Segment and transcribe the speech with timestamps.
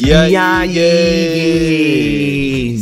[0.00, 0.74] E aí, E aí?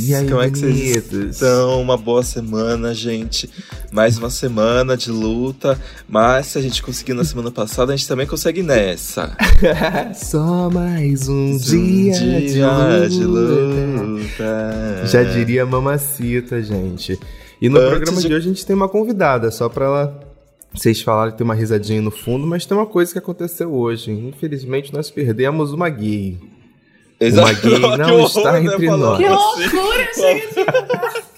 [0.09, 1.81] E aí, Como é que vocês estão?
[1.81, 3.49] Uma boa semana, gente.
[3.91, 5.79] Mais uma semana de luta.
[6.09, 9.37] Mas se a gente conseguiu na semana passada, a gente também consegue nessa.
[10.15, 14.03] Só mais um, Um dia, dia de, de luta.
[14.03, 15.07] luta.
[15.07, 17.19] Já diria mamacita, gente.
[17.61, 18.35] E no Antes programa de- de...
[18.35, 20.21] hoje a gente tem uma convidada, só pra ela.
[20.75, 24.11] Vocês falaram que tem uma risadinha no fundo, mas tem uma coisa que aconteceu hoje.
[24.11, 26.39] Infelizmente, nós perdemos uma gay.
[27.31, 29.19] Uma gay Que não está né, entre nós.
[29.19, 29.77] Que assim.
[29.77, 30.65] loucura, de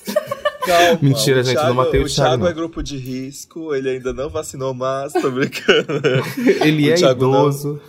[0.64, 2.50] Calma, Mentira, o gente, Thiago, não matei o o Thiago, Thiago não.
[2.50, 6.00] é grupo de risco, ele ainda não vacinou, mas tô brincando.
[6.64, 7.80] Ele O é Thiago não- idoso.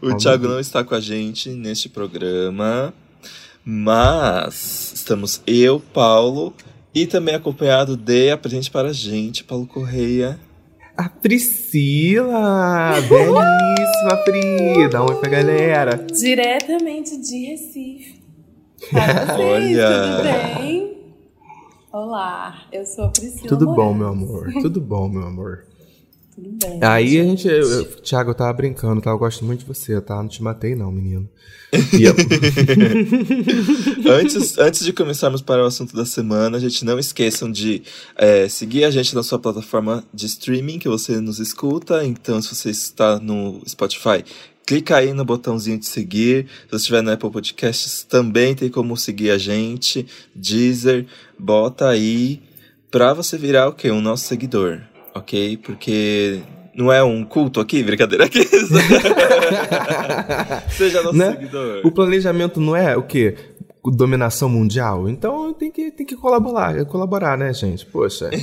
[0.00, 2.94] o Oh, Thiago não está com a gente neste programa,
[3.62, 6.54] mas estamos eu, Paulo,
[6.94, 10.38] e também acompanhado de Apresente para a gente, Paulo Correia.
[10.96, 12.92] A Priscila!
[13.08, 14.88] Belíssima, Pri!
[14.90, 15.96] Dá um oi pra galera.
[15.96, 18.22] Diretamente de Recife.
[18.92, 19.88] Para vocês, Olha.
[19.88, 20.22] tudo
[20.58, 20.94] bem?
[21.92, 23.96] Olá, eu sou a Priscila Tudo bom, Moraes.
[23.98, 24.52] meu amor.
[24.62, 25.64] Tudo bom, meu amor.
[26.34, 26.78] Tudo bem.
[26.82, 27.46] Aí a gente.
[27.46, 29.10] Eu, eu, Thiago, eu tava brincando, tá?
[29.10, 30.16] Eu gosto muito de você, tá?
[30.16, 31.28] Não te matei, não, menino.
[31.98, 32.14] E eu-
[34.12, 37.82] Antes, antes de começarmos para o assunto da semana, gente, não esqueçam de
[38.16, 42.04] é, seguir a gente na sua plataforma de streaming que você nos escuta.
[42.04, 44.24] Então, se você está no Spotify,
[44.66, 46.46] clica aí no botãozinho de seguir.
[46.64, 50.06] Se você estiver no Apple Podcasts, também tem como seguir a gente.
[50.34, 51.06] Deezer,
[51.38, 52.40] bota aí
[52.90, 53.90] pra você virar o quê?
[53.90, 54.80] Um nosso seguidor,
[55.14, 55.56] ok?
[55.58, 56.40] Porque
[56.74, 58.44] não é um culto aqui, brincadeira aqui.
[60.70, 61.32] Seja nosso Né?
[61.32, 61.80] seguidor.
[61.84, 63.36] o planejamento não é o quê?
[63.86, 65.10] Dominação mundial?
[65.10, 67.84] Então tem que, tem que colaborar, colaborar, né, gente?
[67.84, 68.30] Poxa.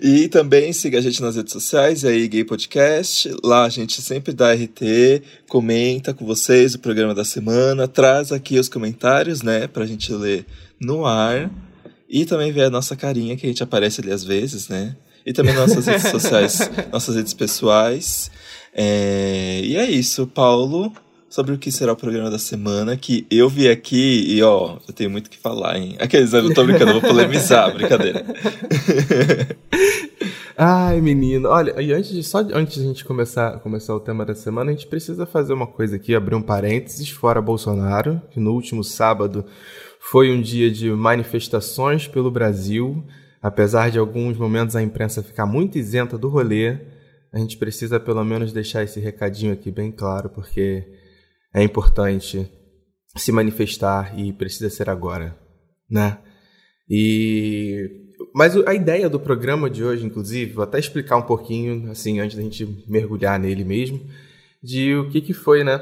[0.00, 3.34] e também siga a gente nas redes sociais, aí Gay Podcast.
[3.42, 8.60] Lá a gente sempre dá RT, comenta com vocês o programa da semana, traz aqui
[8.60, 10.46] os comentários, né, pra gente ler
[10.80, 11.50] no ar.
[12.10, 14.96] E também ver a nossa carinha que a gente aparece ali às vezes, né?
[15.24, 18.30] E também nossas redes sociais, nossas redes pessoais.
[18.74, 20.92] É, E é isso, Paulo.
[21.28, 24.92] Sobre o que será o programa da semana, que eu vi aqui e, ó, eu
[24.92, 25.94] tenho muito o que falar, hein?
[26.00, 28.26] Aqueles, eu tô brincando, eu vou polemizar, brincadeira.
[30.58, 31.48] Ai, menino.
[31.48, 34.72] Olha, e antes de, só antes de a gente começar, começar o tema da semana,
[34.72, 38.82] a gente precisa fazer uma coisa aqui, abrir um parênteses, fora Bolsonaro, que no último
[38.82, 39.44] sábado
[40.00, 43.04] foi um dia de manifestações pelo Brasil.
[43.42, 46.78] Apesar de alguns momentos a imprensa ficar muito isenta do rolê,
[47.32, 50.84] a gente precisa pelo menos deixar esse recadinho aqui bem claro, porque
[51.54, 52.50] é importante
[53.16, 55.36] se manifestar e precisa ser agora,
[55.88, 56.18] né?
[56.88, 62.20] E mas a ideia do programa de hoje, inclusive, vou até explicar um pouquinho, assim,
[62.20, 64.00] antes da gente mergulhar nele mesmo,
[64.62, 65.80] de o que que foi, né?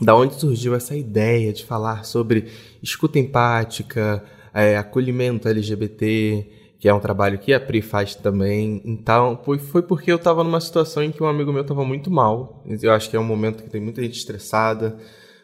[0.00, 2.46] Da onde surgiu essa ideia de falar sobre
[2.82, 6.46] escuta empática, é, acolhimento LGBT,
[6.78, 8.80] que é um trabalho que a Pri faz também.
[8.84, 12.10] Então, foi, foi porque eu estava numa situação em que um amigo meu estava muito
[12.10, 12.64] mal.
[12.80, 14.96] Eu acho que é um momento que tem muita gente estressada,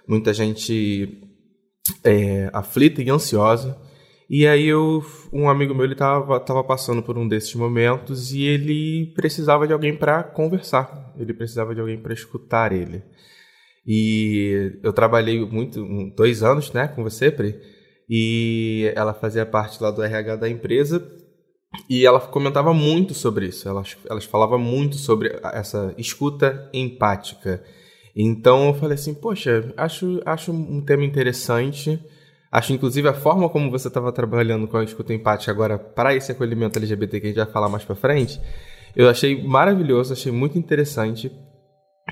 [0.06, 1.20] muita gente
[2.04, 3.76] é, aflita e ansiosa.
[4.30, 8.44] E aí eu, um amigo meu ele tava, tava passando por um desses momentos e
[8.44, 11.12] ele precisava de alguém para conversar.
[11.18, 13.02] Ele precisava de alguém para escutar ele.
[13.86, 15.86] E eu trabalhei muito,
[16.16, 17.58] dois anos, né, com você, Pri.
[18.08, 21.02] E ela fazia parte lá do RH da empresa
[21.88, 23.68] e ela comentava muito sobre isso.
[23.68, 27.62] Elas, elas falavam muito sobre essa escuta empática.
[28.14, 31.98] Então eu falei assim, poxa, acho, acho um tema interessante.
[32.50, 36.30] Acho, inclusive, a forma como você estava trabalhando com a escuta empática agora para esse
[36.30, 38.40] acolhimento LGBT que a gente vai falar mais para frente,
[38.94, 41.32] eu achei maravilhoso, achei muito interessante.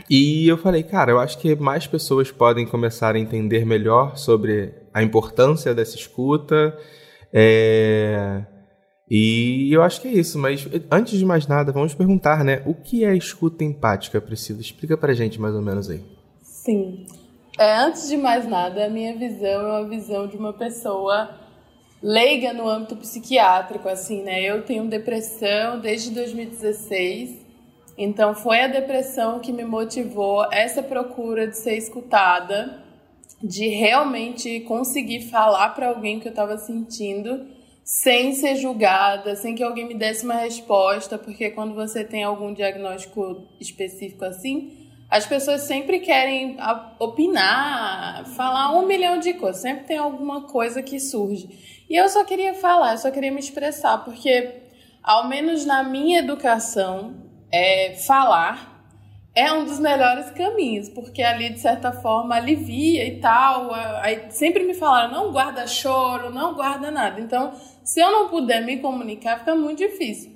[0.08, 4.74] E eu falei, cara, eu acho que mais pessoas podem começar a entender melhor sobre
[4.92, 6.76] a importância dessa escuta.
[7.32, 8.44] É...
[9.10, 12.62] E eu acho que é isso, mas antes de mais nada, vamos perguntar, né?
[12.64, 14.60] O que é escuta empática, Priscila?
[14.60, 16.02] Explica pra gente mais ou menos aí.
[16.40, 17.06] Sim.
[17.58, 21.28] É, antes de mais nada, a minha visão é uma visão de uma pessoa
[22.02, 24.42] leiga no âmbito psiquiátrico, assim, né?
[24.42, 27.41] Eu tenho depressão desde 2016,
[27.96, 32.82] então foi a depressão que me motivou essa procura de ser escutada,
[33.42, 37.46] de realmente conseguir falar para alguém que eu estava sentindo
[37.84, 42.54] sem ser julgada, sem que alguém me desse uma resposta, porque quando você tem algum
[42.54, 46.56] diagnóstico específico assim, as pessoas sempre querem
[46.98, 51.84] opinar, falar um milhão de coisas, sempre tem alguma coisa que surge.
[51.90, 54.62] E eu só queria falar, eu só queria me expressar, porque,
[55.02, 57.14] ao menos na minha educação,
[57.52, 58.72] é, falar
[59.34, 63.72] é um dos melhores caminhos, porque ali, de certa forma, alivia e tal.
[64.02, 67.20] Aí sempre me falaram, não guarda choro, não guarda nada.
[67.20, 67.52] Então,
[67.82, 70.32] se eu não puder me comunicar, fica muito difícil.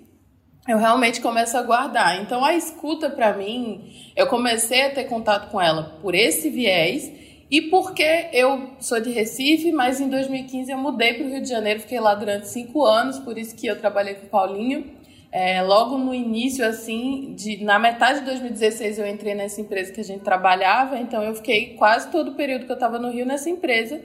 [0.66, 2.20] Eu realmente começo a guardar.
[2.22, 7.12] Então, a escuta, para mim, eu comecei a ter contato com ela por esse viés
[7.48, 11.48] e porque eu sou de Recife, mas em 2015 eu mudei para o Rio de
[11.48, 14.96] Janeiro, fiquei lá durante cinco anos, por isso que eu trabalhei com o Paulinho.
[15.38, 20.00] É, logo no início, assim, de, na metade de 2016 eu entrei nessa empresa que
[20.00, 23.26] a gente trabalhava, então eu fiquei quase todo o período que eu estava no Rio
[23.26, 24.00] nessa empresa.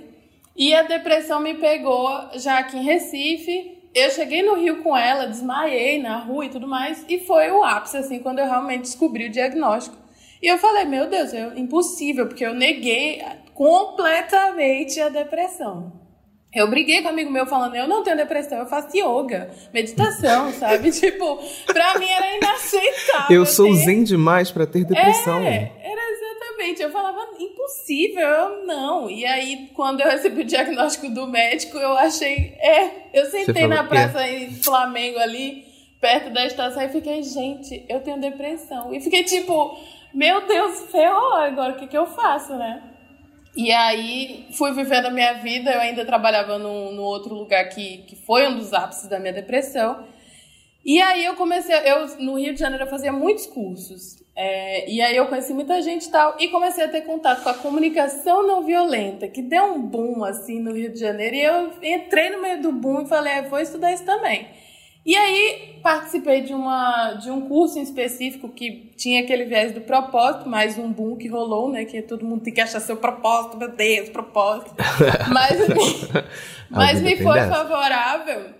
[0.57, 3.79] E a depressão me pegou já aqui em Recife.
[3.95, 7.63] Eu cheguei no Rio com ela, desmaiei na rua e tudo mais, e foi o
[7.63, 9.95] ápice, assim, quando eu realmente descobri o diagnóstico.
[10.43, 13.23] E eu falei, meu Deus, é impossível, porque eu neguei
[13.53, 15.93] completamente a depressão.
[16.53, 20.51] Eu briguei com um amigo meu falando, eu não tenho depressão, eu faço yoga, meditação,
[20.59, 20.91] sabe?
[20.91, 23.37] Tipo, pra mim era inaceitável.
[23.37, 23.75] Eu sou ter...
[23.75, 25.39] zen demais para ter depressão.
[25.39, 26.81] É, era exatamente.
[26.81, 29.09] Eu falava, impossível, eu não.
[29.09, 32.89] E aí, quando eu recebi o diagnóstico do médico, eu achei, é.
[33.13, 35.65] Eu sentei na praça em Flamengo ali,
[36.01, 38.93] perto da estação, e fiquei, gente, eu tenho depressão.
[38.93, 39.77] E fiquei tipo,
[40.13, 42.90] meu Deus, ferrou, agora o que, que eu faço, né?
[43.55, 47.99] E aí fui vivendo a minha vida, eu ainda trabalhava no, no outro lugar que,
[47.99, 50.07] que foi um dos ápices da minha depressão.
[50.83, 54.21] E aí eu comecei, eu no Rio de Janeiro eu fazia muitos cursos.
[54.35, 57.49] É, e aí eu conheci muita gente e tal, e comecei a ter contato com
[57.49, 61.71] a comunicação não violenta, que deu um boom assim no Rio de Janeiro, e eu
[61.83, 64.47] entrei no meio do boom e falei, é, vou estudar isso também.
[65.05, 69.81] E aí participei de, uma, de um curso em específico que tinha aquele viés do
[69.81, 71.85] propósito, mais um boom que rolou, né?
[71.85, 74.75] Que todo mundo tem que achar seu propósito, meu Deus, propósito.
[75.33, 75.59] Mas,
[76.69, 78.51] mas me foi favorável.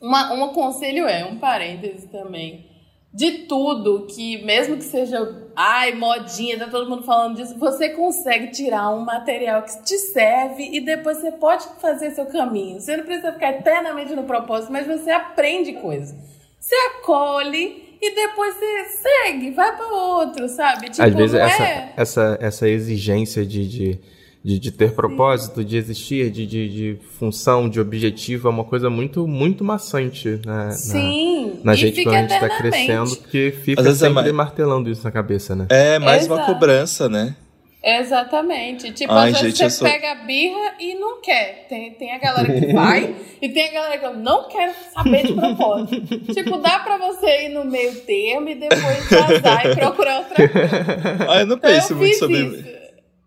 [0.00, 2.69] Uma, um conselho é, um parêntese também
[3.12, 8.52] de tudo que, mesmo que seja, ai, modinha, tá todo mundo falando disso, você consegue
[8.52, 12.80] tirar um material que te serve e depois você pode fazer seu caminho.
[12.80, 16.14] Você não precisa ficar eternamente no propósito, mas você aprende coisas.
[16.60, 20.88] Você acolhe e depois você segue, vai para outro, sabe?
[20.88, 21.92] Tipo, Às vezes essa, é...
[21.96, 24.00] essa, essa exigência de, de
[24.42, 28.88] de, de ter propósito, de existir, de, de, de, função, de objetivo, é uma coisa
[28.88, 33.82] muito, muito maçante né, Sim, na, na gente quando a gente está crescendo, porque fica
[33.82, 34.32] é sempre é mais...
[34.32, 35.66] martelando isso na cabeça, né?
[35.68, 36.40] É mais Exato.
[36.40, 37.36] uma cobrança, né?
[37.82, 38.92] Exatamente.
[38.92, 39.88] Tipo, Ai, às vezes gente, você sou...
[39.88, 41.66] pega a birra e não quer.
[41.66, 45.26] Tem, tem a galera que vai e tem a galera que eu não quero saber
[45.26, 46.18] de propósito.
[46.34, 51.24] tipo, dá pra você ir no meio termo e depois vazar e procurar outra coisa.
[51.26, 52.38] Ah, eu não penso eu muito sobre.
[52.38, 52.79] Isso.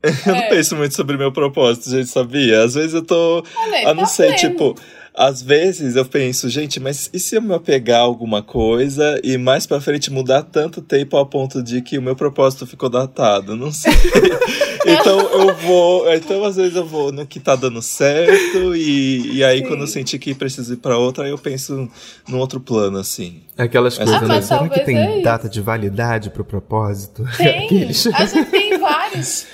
[0.26, 0.42] Eu é.
[0.42, 2.64] não penso muito sobre meu propósito, gente, sabia?
[2.64, 3.44] Às vezes eu tô.
[3.56, 4.38] Olha, eu não tá sei, vendo.
[4.38, 4.76] tipo.
[5.16, 9.38] Às vezes eu penso, gente, mas e se eu me apegar a alguma coisa e
[9.38, 13.56] mais pra frente mudar tanto tempo ao ponto de que o meu propósito ficou datado?
[13.56, 13.94] Não sei.
[14.88, 16.12] então eu vou.
[16.12, 19.68] Então às vezes eu vou no que tá dando certo e, e aí Sim.
[19.68, 21.88] quando eu sentir que preciso ir pra outra, aí eu penso
[22.28, 23.44] num outro plano, assim.
[23.56, 24.42] Aquelas coisas, ah, né?
[24.42, 27.24] Será que tem é data de validade pro propósito?
[27.38, 27.66] Tem.
[27.66, 28.08] Aqueles...
[28.08, 29.46] A gente tem vários.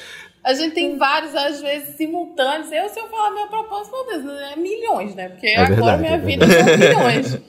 [0.50, 2.72] A gente tem vários, às vezes, simultâneos.
[2.72, 5.30] Eu, se eu falar meu propósito, meu Deus, é milhões, né?
[5.30, 7.40] Porque é agora verdade, minha é vida são milhões.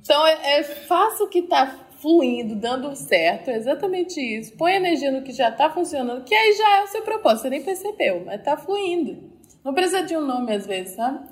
[0.00, 4.56] Então, é, é, faça o que tá fluindo, dando certo, é exatamente isso.
[4.56, 7.50] Põe energia no que já tá funcionando, que aí já é o seu propósito, você
[7.50, 9.32] nem percebeu, mas tá fluindo.
[9.64, 11.26] Não precisa de um nome às vezes, sabe?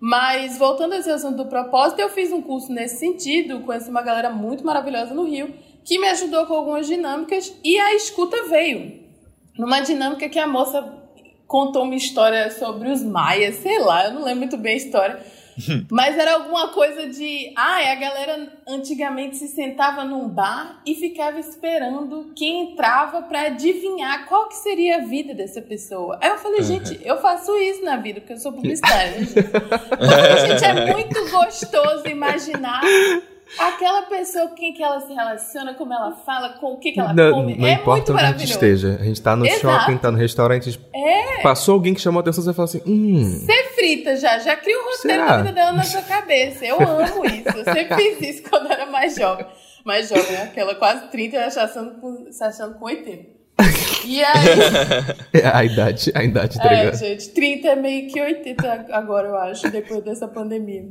[0.00, 4.02] Mas voltando a esse assunto do propósito, eu fiz um curso nesse sentido, conheci uma
[4.02, 5.54] galera muito maravilhosa no Rio,
[5.84, 9.05] que me ajudou com algumas dinâmicas e a escuta veio
[9.58, 11.06] numa dinâmica que a moça
[11.46, 15.20] contou uma história sobre os maias, sei lá, eu não lembro muito bem a história.
[15.90, 17.52] Mas era alguma coisa de.
[17.56, 24.26] Ah, a galera antigamente se sentava num bar e ficava esperando quem entrava para adivinhar
[24.26, 26.18] qual que seria a vida dessa pessoa.
[26.20, 30.60] Aí eu falei, gente, eu faço isso na vida, porque eu sou publicitária, né, gente?
[30.60, 32.82] gente, é muito gostoso imaginar
[33.58, 37.00] Aquela pessoa com quem que ela se relaciona, como ela fala, com o que, que
[37.00, 37.56] ela não, come.
[37.56, 38.98] Não é importa onde a gente esteja.
[39.00, 39.60] A gente tá no Exato.
[39.60, 40.80] shopping, tá no restaurante.
[40.92, 41.42] É.
[41.42, 43.22] Passou alguém que chamou a atenção, você fala assim: hum.
[43.22, 46.66] Você frita já, já cria o um roteiro da vida dela na sua cabeça.
[46.66, 47.56] Eu amo isso.
[47.56, 49.46] Eu sempre fiz isso quando era mais jovem.
[49.84, 50.42] Mais jovem, né?
[50.42, 53.36] aquela quase 30 se achando com, se achando com 80.
[54.04, 54.46] E aí.
[55.32, 59.36] É a idade, a idade, tá É, gente, 30 é meio que 80 agora, eu
[59.36, 60.86] acho, depois dessa pandemia.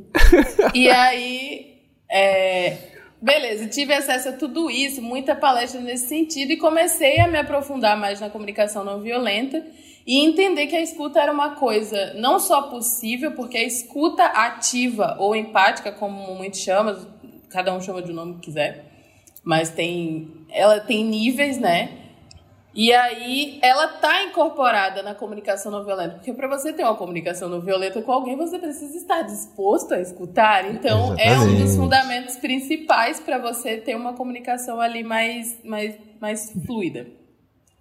[0.74, 1.75] E aí
[2.10, 2.78] é,
[3.22, 7.98] beleza, tive acesso a tudo isso, muita palestra nesse sentido e comecei a me aprofundar
[7.98, 9.66] mais na comunicação não violenta
[10.06, 15.16] e entender que a escuta era uma coisa não só possível, porque a escuta ativa
[15.20, 16.96] ou empática, como muitos chamam,
[17.50, 18.86] cada um chama de um nome que quiser,
[19.44, 22.05] mas tem, ela tem níveis, né?
[22.76, 27.48] E aí ela tá incorporada na comunicação não violenta, porque para você ter uma comunicação
[27.48, 30.70] não violenta com alguém, você precisa estar disposto a escutar.
[30.70, 31.22] Então, Exatamente.
[31.24, 37.08] é um dos fundamentos principais para você ter uma comunicação ali mais, mais, mais fluida.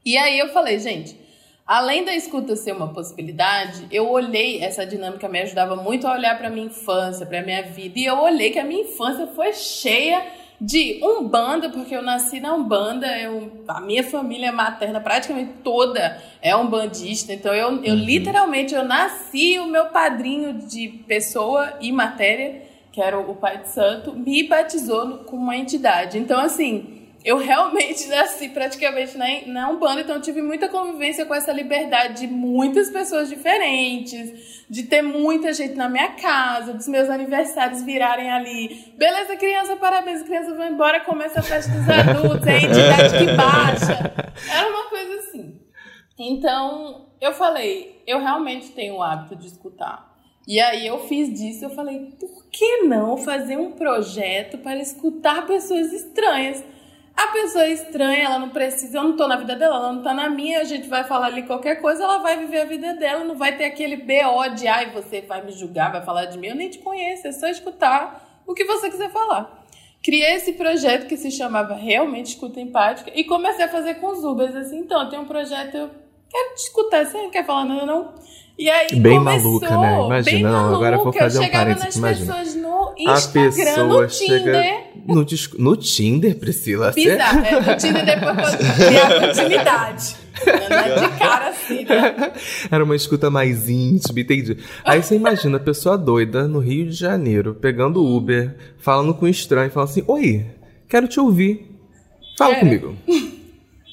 [0.06, 1.18] E aí eu falei, gente,
[1.66, 6.38] além da escuta ser uma possibilidade, eu olhei essa dinâmica me ajudava muito a olhar
[6.38, 10.24] para minha infância, para minha vida, e eu olhei que a minha infância foi cheia
[10.60, 16.54] de Umbanda, porque eu nasci na Umbanda, eu, a minha família materna praticamente toda é
[16.54, 18.00] umbandista, então eu, eu uhum.
[18.00, 23.68] literalmente eu nasci, o meu padrinho de pessoa e matéria, que era o Pai de
[23.68, 26.16] Santo, me batizou com uma entidade.
[26.16, 31.52] Então, assim, eu realmente nasci praticamente na, na Umbanda, então tive muita convivência com essa
[31.52, 37.80] liberdade de muitas pessoas diferentes, de ter muita gente na minha casa, dos meus aniversários
[37.80, 38.92] virarem ali.
[38.98, 43.32] Beleza, criança, parabéns, criança vai embora, começa a festa dos adultos, é a entidade que
[43.32, 44.14] baixa.
[44.52, 45.58] Era uma coisa assim.
[46.18, 50.12] Então, eu falei, eu realmente tenho o hábito de escutar.
[50.46, 55.46] E aí eu fiz disso, eu falei, por que não fazer um projeto para escutar
[55.46, 56.62] pessoas estranhas?
[57.16, 60.02] A pessoa é estranha, ela não precisa, eu não tô na vida dela, ela não
[60.02, 62.94] tá na minha, a gente vai falar ali qualquer coisa, ela vai viver a vida
[62.94, 66.36] dela, não vai ter aquele BO de ai, você vai me julgar, vai falar de
[66.38, 69.64] mim, eu nem te conheço, é só escutar o que você quiser falar.
[70.02, 74.24] Criei esse projeto que se chamava Realmente Escuta Empática e comecei a fazer com os
[74.24, 75.90] Ubers, assim, então, eu tenho um projeto, eu
[76.28, 78.12] quero te escutar, você não quer falar nada não?
[78.56, 80.06] E aí bem começou, maluca, né?
[80.06, 80.76] Imagina, não, maluca.
[80.76, 82.34] agora eu vou fazer um parênteses, nas imagina.
[82.34, 84.84] pessoas no Instagram, a pessoa no Tinder.
[85.06, 85.26] No,
[85.58, 86.92] no Tinder, Priscila?
[86.92, 90.16] Bizarro, é, no Tinder depois eu criar continuidade.
[90.34, 92.32] De cara assim, né?
[92.70, 94.56] Era uma escuta mais íntima, entendi.
[94.84, 99.28] Aí você imagina a pessoa doida no Rio de Janeiro, pegando Uber, falando com um
[99.28, 100.46] estranho, falando assim, oi,
[100.88, 101.70] quero te ouvir.
[102.38, 102.60] Fala é.
[102.60, 102.96] comigo.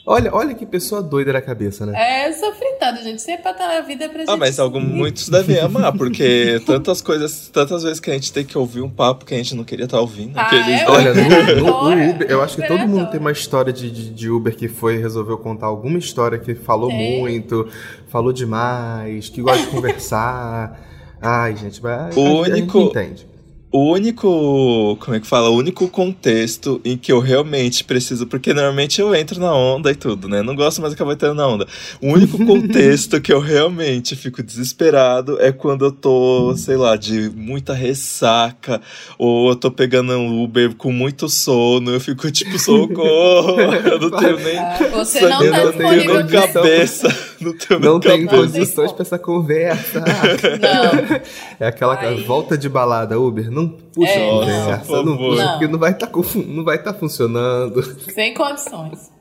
[0.06, 1.94] Olha, olha que pessoa doida da cabeça, né?
[1.96, 3.22] É, eu sou fritada, gente.
[3.22, 4.30] Sempre pra estar na vida pra gente.
[4.30, 8.44] Ah, mas algum, muitos devem amar, porque tantas coisas, tantas vezes que a gente tem
[8.44, 10.38] que ouvir um papo que a gente não queria estar ouvindo.
[10.38, 10.82] Ah, aqueles...
[10.82, 14.10] é, olha, no, no, Uber, eu acho que todo mundo tem uma história de, de,
[14.10, 17.20] de, Uber que foi resolveu contar alguma história que falou tem.
[17.20, 17.70] muito,
[18.08, 20.80] falou demais, que gosta de conversar.
[21.22, 23.31] Ai, gente, mas o único, entende.
[23.72, 25.50] O único, como é que fala?
[25.50, 29.96] O único contexto em que eu realmente preciso, porque normalmente eu entro na onda e
[29.96, 30.42] tudo, né?
[30.42, 31.66] Não gosto mais de acabar entrando na onda.
[32.02, 37.30] O único contexto que eu realmente fico desesperado é quando eu tô, sei lá, de
[37.30, 38.82] muita ressaca,
[39.18, 44.12] ou eu tô pegando um Uber com muito sono, eu fico tipo, socorro, eu não
[44.12, 44.92] tenho nem.
[44.92, 47.31] Você não tá não tenho nem cabeça.
[47.42, 50.00] Não tenho não tem condições pra essa conversa.
[50.00, 51.22] Não.
[51.60, 52.24] É aquela Aí.
[52.24, 53.50] volta de balada, Uber.
[53.50, 57.84] Não puxa é, conversa, não, não puxa, porque não vai tá estar tá funcionando.
[58.12, 59.12] Sem condições.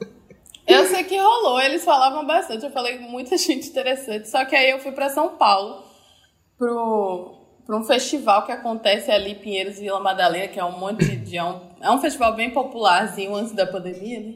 [0.66, 4.54] Eu sei que rolou, eles falavam bastante, eu falei com muita gente interessante, só que
[4.54, 5.82] aí eu fui para São Paulo
[6.56, 7.34] pro,
[7.66, 11.42] pro um festival que acontece ali Pinheiros Vila Madalena, que é um monte de é
[11.42, 14.34] um, é um festival bem popularzinho antes da pandemia, né?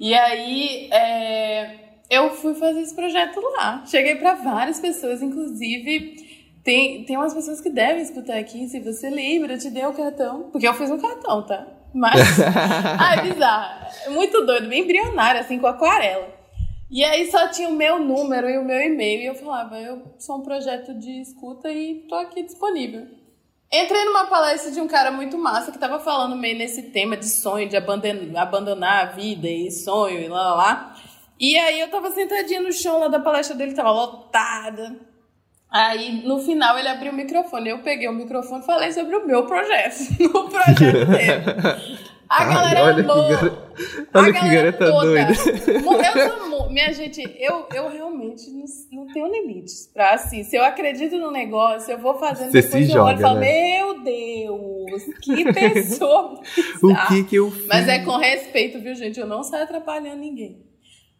[0.00, 3.84] E aí é, eu fui fazer esse projeto lá.
[3.86, 6.26] Cheguei para várias pessoas, inclusive
[6.68, 8.68] tem, tem umas pessoas que devem escutar aqui.
[8.68, 10.50] Se você lembra, eu te dei o cartão.
[10.50, 11.66] Porque eu fiz um cartão, tá?
[11.94, 12.20] Mas.
[13.00, 14.12] ah, é bizarro.
[14.12, 16.28] Muito doido, bem embrionário, assim, com aquarela.
[16.90, 19.22] E aí só tinha o meu número e o meu e-mail.
[19.22, 23.06] E eu falava, eu sou um projeto de escuta e tô aqui disponível.
[23.72, 27.28] Entrei numa palestra de um cara muito massa que tava falando meio nesse tema de
[27.28, 30.96] sonho, de abandonar a vida e sonho e lá lá lá.
[31.38, 34.96] E aí eu tava sentadinha no chão lá da palestra dele, tava lotada.
[35.70, 37.68] Aí, no final, ele abriu o microfone.
[37.68, 40.00] Eu peguei o microfone e falei sobre o meu projeto.
[40.34, 42.08] o projeto dele.
[42.28, 43.68] A galera olha gar...
[44.14, 45.06] Olha que garota toda.
[45.06, 45.32] doida.
[45.32, 49.90] Eu sou, minha gente, eu, eu realmente não, não tenho limites.
[49.92, 53.10] Pra assim, se eu acredito no negócio, eu vou fazendo, Você depois se eu joga,
[53.10, 53.80] olho e falo, né?
[53.80, 56.40] meu Deus, que pessoa
[56.82, 57.66] O que que eu fiz?
[57.66, 59.18] Mas é com respeito, viu, gente?
[59.18, 60.67] Eu não saio atrapalhando ninguém.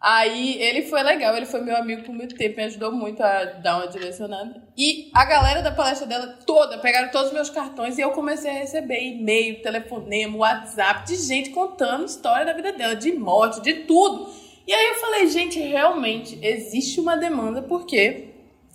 [0.01, 3.45] Aí ele foi legal, ele foi meu amigo por muito tempo, me ajudou muito a
[3.45, 4.63] dar uma direcionada.
[4.77, 8.49] E a galera da palestra dela toda pegaram todos os meus cartões e eu comecei
[8.49, 13.75] a receber e-mail, telefonema, WhatsApp de gente contando história da vida dela, de morte, de
[13.87, 14.33] tudo.
[14.65, 18.29] E aí eu falei, gente, realmente existe uma demanda porque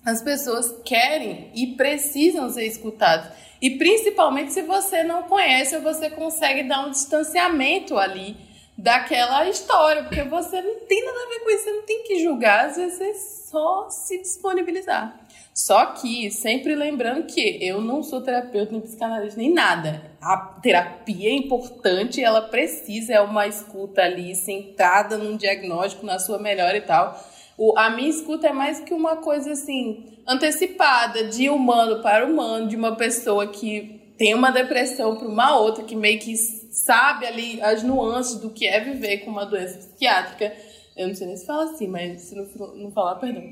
[0.05, 3.31] as pessoas querem e precisam ser escutadas.
[3.61, 8.35] E principalmente se você não conhece, você consegue dar um distanciamento ali
[8.83, 12.21] daquela história, porque você não tem nada a ver com isso, você não tem que
[12.21, 15.17] julgar, às vezes é só se disponibilizar.
[15.53, 20.11] Só que sempre lembrando que eu não sou terapeuta, nem psicanalista, nem nada.
[20.21, 26.37] A terapia é importante, ela precisa, é uma escuta ali, sentada num diagnóstico, na sua
[26.37, 27.17] melhor e tal.
[27.57, 32.67] O, a minha escuta é mais que uma coisa assim, antecipada, de humano para humano,
[32.67, 37.61] de uma pessoa que tem uma depressão para uma outra, que meio que sabe ali
[37.61, 40.55] as nuances do que é viver com uma doença psiquiátrica.
[40.95, 43.43] Eu não sei nem se fala assim, mas se não, não falar, perdão.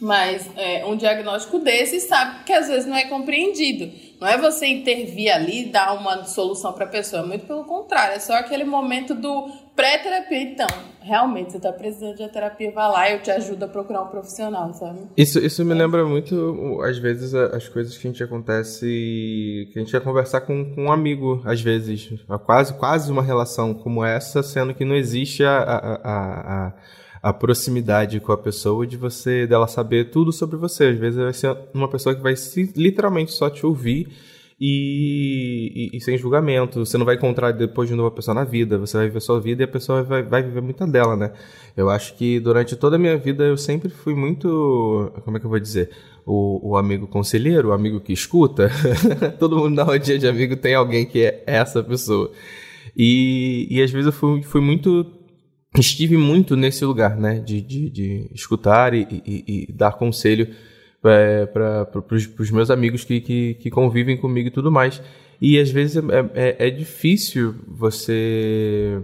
[0.00, 3.92] Mas é, um diagnóstico desse sabe que às vezes não é compreendido.
[4.20, 8.16] Não é você intervir ali e dar uma solução para a pessoa, muito pelo contrário,
[8.16, 10.42] é só aquele momento do pré-terapia.
[10.42, 10.66] Então,
[11.00, 14.74] realmente, você está precisando de terapia, vai lá, eu te ajudo a procurar um profissional,
[14.74, 15.00] sabe?
[15.16, 15.76] Isso, isso me é.
[15.76, 20.40] lembra muito, às vezes, as coisas que a gente acontece, que a gente ia conversar
[20.40, 22.10] com, com um amigo, às vezes,
[22.44, 26.72] quase, quase uma relação como essa, sendo que não existe a, a, a, a
[27.22, 30.86] a proximidade com a pessoa de você dela saber tudo sobre você.
[30.86, 34.08] Às vezes vai ser uma pessoa que vai se, literalmente só te ouvir
[34.60, 36.84] e, e, e, sem julgamento.
[36.84, 39.20] Você não vai encontrar depois de novo a pessoa na vida, você vai viver a
[39.20, 41.32] sua vida e a pessoa vai, vai viver muita dela, né?
[41.76, 45.12] Eu acho que durante toda a minha vida eu sempre fui muito.
[45.24, 45.90] Como é que eu vou dizer?
[46.26, 48.70] O, o amigo conselheiro, o amigo que escuta.
[49.38, 52.30] Todo mundo na rodinha de amigo tem alguém que é essa pessoa.
[52.96, 55.17] E, e às vezes eu fui, fui muito
[55.80, 57.40] estive muito nesse lugar, né?
[57.40, 60.48] De, de, de escutar e, e, e, dar conselho
[61.04, 65.02] é, para os meus amigos que, que, que, convivem comigo e tudo mais.
[65.40, 66.00] E às vezes é,
[66.34, 69.00] é, é, difícil você.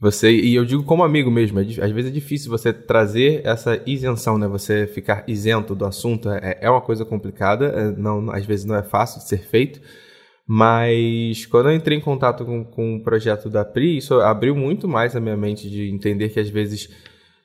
[0.00, 3.80] Você, e eu digo como amigo mesmo, é, às vezes é difícil você trazer essa
[3.86, 4.46] isenção, né?
[4.48, 8.74] Você ficar isento do assunto é, é uma coisa complicada, é, não, às vezes não
[8.74, 9.80] é fácil de ser feito,
[10.46, 14.86] mas quando eu entrei em contato com, com o projeto da Pri, isso abriu muito
[14.86, 16.90] mais a minha mente de entender que às vezes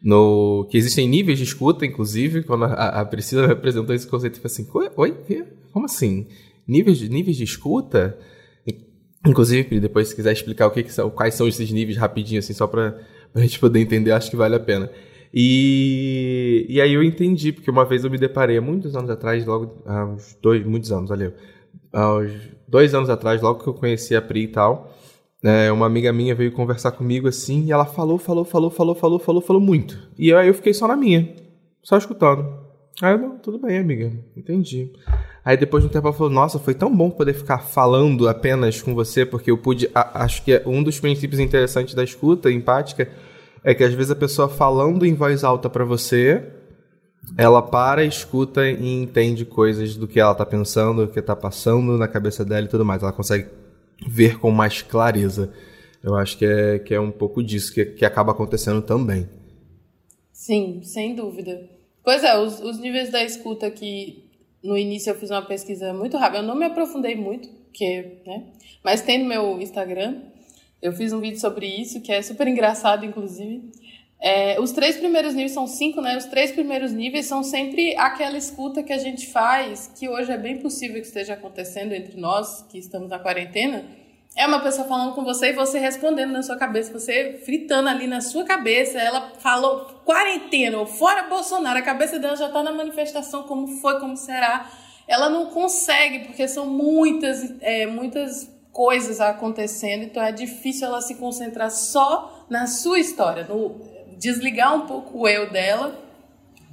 [0.01, 4.37] no que existem níveis de escuta, inclusive, quando a, a Priscila me apresentou esse conceito,
[4.37, 6.27] eu falei assim, oi, como assim?
[6.67, 8.17] Níveis de, níveis de escuta?
[9.25, 12.53] Inclusive, depois se quiser explicar o que, que são, quais são esses níveis rapidinho, assim,
[12.53, 12.97] só para
[13.35, 14.89] a gente poder entender, acho que vale a pena.
[15.33, 19.45] E, e aí eu entendi, porque uma vez eu me deparei, há muitos anos atrás,
[19.45, 21.33] logo, há uns dois, muitos anos, olha,
[21.91, 22.31] aos
[22.69, 24.93] dois anos atrás, logo que eu conheci a Pri e tal,
[25.43, 29.19] é, uma amiga minha veio conversar comigo assim, e ela falou, falou, falou, falou, falou,
[29.19, 29.97] falou, falou muito.
[30.17, 31.33] E aí eu fiquei só na minha,
[31.81, 32.45] só escutando.
[33.01, 34.91] Aí eu, não, tudo bem, amiga, entendi.
[35.43, 38.81] Aí depois de um tempo ela falou, nossa, foi tão bom poder ficar falando apenas
[38.81, 39.89] com você, porque eu pude.
[39.95, 43.09] A, acho que é um dos princípios interessantes da escuta empática
[43.63, 46.43] é que às vezes a pessoa falando em voz alta para você,
[47.37, 51.97] ela para, escuta e entende coisas do que ela tá pensando, o que tá passando
[51.97, 53.01] na cabeça dela e tudo mais.
[53.01, 53.47] Ela consegue
[54.07, 55.53] ver com mais clareza.
[56.03, 59.27] Eu acho que é, que é um pouco disso que, que acaba acontecendo também.
[60.31, 61.69] Sim, sem dúvida.
[62.03, 64.23] Pois é, os, os níveis da escuta que
[64.63, 68.45] no início eu fiz uma pesquisa muito rápida, eu não me aprofundei muito, porque, né?
[68.83, 70.21] Mas tem no meu Instagram,
[70.81, 73.71] eu fiz um vídeo sobre isso, que é super engraçado, inclusive.
[74.21, 76.17] É, os três primeiros níveis são cinco, né?
[76.17, 80.37] Os três primeiros níveis são sempre aquela escuta que a gente faz, que hoje é
[80.37, 83.85] bem possível que esteja acontecendo entre nós que estamos na quarentena.
[84.35, 88.07] É uma pessoa falando com você e você respondendo na sua cabeça, você fritando ali
[88.07, 88.99] na sua cabeça.
[88.99, 93.99] Ela falou quarentena ou fora Bolsonaro, a cabeça dela já está na manifestação, como foi,
[94.01, 94.69] como será.
[95.07, 101.15] Ela não consegue, porque são muitas, é, muitas coisas acontecendo, então é difícil ela se
[101.15, 103.81] concentrar só na sua história, no,
[104.19, 105.97] desligar um pouco o eu dela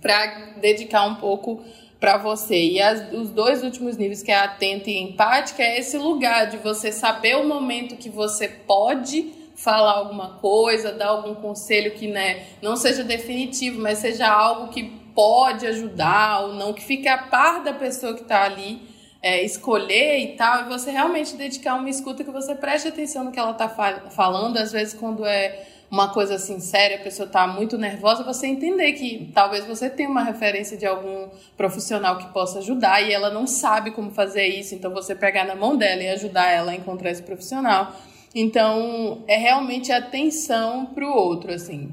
[0.02, 0.26] para
[0.60, 1.64] dedicar um pouco
[1.98, 2.56] para você.
[2.56, 6.58] E as, os dois últimos níveis, que é atenta e empática, é esse lugar de
[6.58, 12.44] você saber o momento que você pode falar alguma coisa, dar algum conselho que né,
[12.60, 17.64] não seja definitivo, mas seja algo que pode ajudar ou não, que fique a par
[17.64, 18.94] da pessoa que está ali.
[19.22, 23.32] É, escolher e tal, e você realmente dedicar uma escuta que você preste atenção no
[23.32, 27.46] que ela está falando, às vezes quando é uma coisa assim séria, a pessoa está
[27.46, 32.58] muito nervosa, você entender que talvez você tenha uma referência de algum profissional que possa
[32.58, 36.08] ajudar e ela não sabe como fazer isso, então você pegar na mão dela e
[36.08, 37.94] ajudar ela a encontrar esse profissional.
[38.34, 41.90] Então, é realmente atenção para o outro, assim.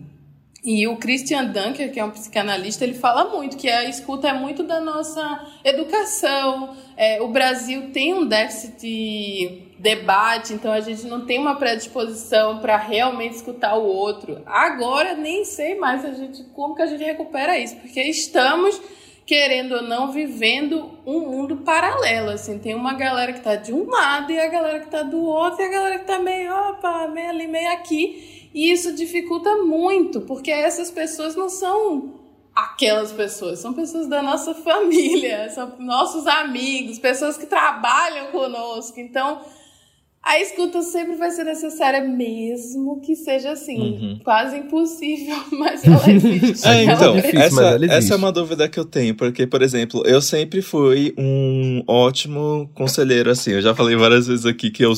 [0.63, 4.33] E o Christian Dunker, que é um psicanalista, ele fala muito que a escuta é
[4.33, 6.73] muito da nossa educação.
[6.95, 12.77] É, o Brasil tem um déficit debate, então a gente não tem uma predisposição para
[12.77, 14.41] realmente escutar o outro.
[14.45, 18.81] Agora nem sei mais a gente como que a gente recupera isso, porque estamos
[19.25, 23.89] querendo ou não vivendo um mundo paralelo, assim, tem uma galera que está de um
[23.89, 27.07] lado e a galera que está do outro e a galera que está meio, opa,
[27.09, 28.49] meio ali, meio aqui.
[28.53, 32.21] E isso dificulta muito, porque essas pessoas não são
[32.55, 38.99] aquelas pessoas, são pessoas da nossa família, são nossos amigos, pessoas que trabalham conosco.
[38.99, 39.41] Então,
[40.25, 44.19] a escuta sempre vai ser necessária, mesmo que seja assim, uhum.
[44.23, 46.65] quase impossível, mas ela existe.
[46.65, 47.93] é, então, ela essa, existe.
[47.93, 52.71] essa é uma dúvida que eu tenho, porque, por exemplo, eu sempre fui um ótimo
[52.73, 54.93] conselheiro, assim, eu já falei várias vezes aqui que eu,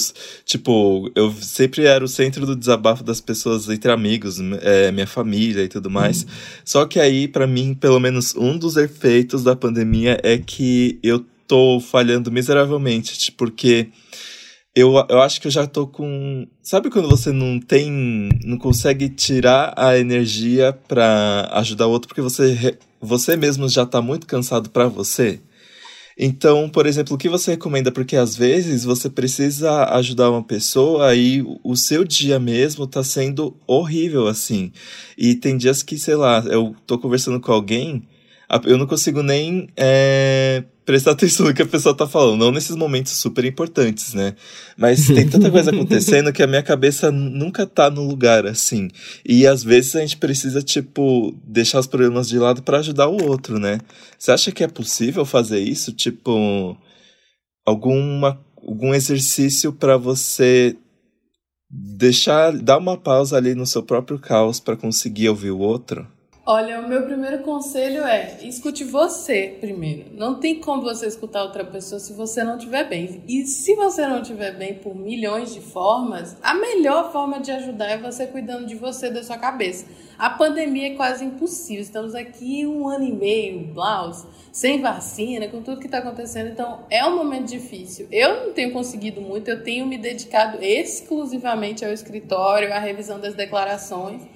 [0.45, 5.63] tipo, eu sempre era o centro do desabafo das pessoas entre amigos, é, minha família
[5.63, 6.21] e tudo mais.
[6.21, 6.29] Uhum.
[6.63, 11.25] Só que aí, para mim, pelo menos um dos efeitos da pandemia é que eu
[11.47, 13.89] tô falhando miseravelmente, porque
[14.75, 16.45] eu, eu acho que eu já tô com.
[16.61, 18.29] Sabe quando você não tem.
[18.43, 24.01] não consegue tirar a energia para ajudar o outro porque você, você mesmo já tá
[24.01, 25.39] muito cansado para você?
[26.17, 27.91] Então, por exemplo, o que você recomenda?
[27.91, 33.57] Porque às vezes você precisa ajudar uma pessoa e o seu dia mesmo tá sendo
[33.67, 34.71] horrível, assim.
[35.17, 38.07] E tem dias que, sei lá, eu tô conversando com alguém,
[38.65, 42.75] eu não consigo nem é, prestar atenção no que a pessoa tá falando, não nesses
[42.75, 44.35] momentos super importantes, né?
[44.77, 48.89] Mas tem tanta coisa acontecendo que a minha cabeça nunca tá no lugar assim.
[49.25, 53.23] E às vezes a gente precisa, tipo, deixar os problemas de lado para ajudar o
[53.27, 53.79] outro, né?
[54.17, 55.91] Você acha que é possível fazer isso?
[55.91, 56.77] Tipo,
[57.65, 60.77] alguma, algum exercício para você
[61.69, 66.07] deixar, dar uma pausa ali no seu próprio caos para conseguir ouvir o outro?
[66.47, 70.11] Olha, o meu primeiro conselho é escute você primeiro.
[70.13, 73.23] Não tem como você escutar outra pessoa se você não estiver bem.
[73.27, 77.87] E se você não estiver bem por milhões de formas, a melhor forma de ajudar
[77.87, 79.87] é você cuidando de você, da sua cabeça.
[80.19, 81.81] A pandemia é quase impossível.
[81.81, 86.51] Estamos aqui um ano e meio, Blaus, sem vacina, com tudo que está acontecendo.
[86.51, 88.07] Então, é um momento difícil.
[88.11, 93.33] Eu não tenho conseguido muito, eu tenho me dedicado exclusivamente ao escritório, à revisão das
[93.33, 94.34] declarações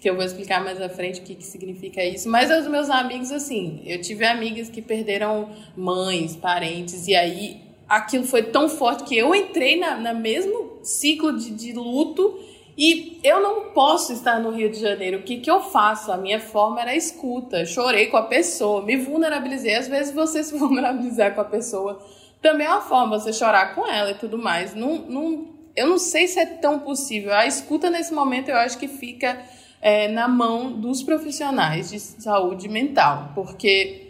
[0.00, 2.28] que eu vou explicar mais à frente o que, que significa isso.
[2.28, 8.24] Mas os meus amigos, assim, eu tive amigas que perderam mães, parentes, e aí aquilo
[8.24, 12.38] foi tão forte que eu entrei na, na mesmo ciclo de, de luto
[12.76, 15.18] e eu não posso estar no Rio de Janeiro.
[15.18, 16.12] O que, que eu faço?
[16.12, 17.66] A minha forma era escuta.
[17.66, 19.74] Chorei com a pessoa, me vulnerabilizei.
[19.74, 22.00] Às vezes você se vulnerabilizar com a pessoa
[22.40, 24.76] também é uma forma, você chorar com ela e tudo mais.
[24.76, 27.34] Não, não, eu não sei se é tão possível.
[27.34, 29.40] A escuta nesse momento eu acho que fica
[29.80, 34.08] é, na mão dos profissionais de saúde mental, porque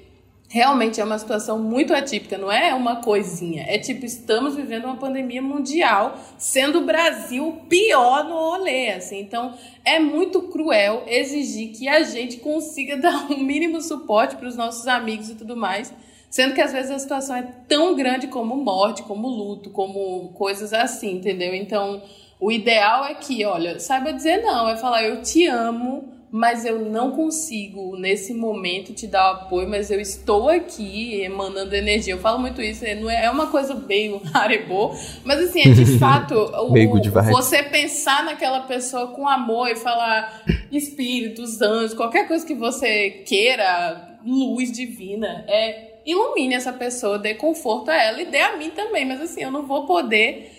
[0.49, 3.65] realmente é uma situação muito atípica, não é uma coisinha.
[3.69, 9.21] É tipo, estamos vivendo uma pandemia mundial, sendo o Brasil pior no rolê, assim.
[9.21, 9.55] Então,
[9.85, 14.89] é muito cruel exigir que a gente consiga dar um mínimo suporte para os nossos
[14.89, 15.93] amigos e tudo mais,
[16.31, 20.73] sendo que às vezes a situação é tão grande como morte, como luto, como coisas
[20.73, 21.55] assim, entendeu?
[21.55, 22.03] Então,
[22.41, 26.79] o ideal é que, olha, saiba dizer não, é falar eu te amo, mas eu
[26.79, 32.15] não consigo nesse momento te dar o apoio, mas eu estou aqui emanando energia.
[32.15, 35.87] Eu falo muito isso, não é, é uma coisa bem arebô, mas assim, é de
[35.99, 42.55] fato o, você pensar naquela pessoa com amor e falar espíritos, anjos, qualquer coisa que
[42.55, 48.57] você queira, luz divina, é ilumine essa pessoa, dê conforto a ela e dê a
[48.57, 50.53] mim também, mas assim, eu não vou poder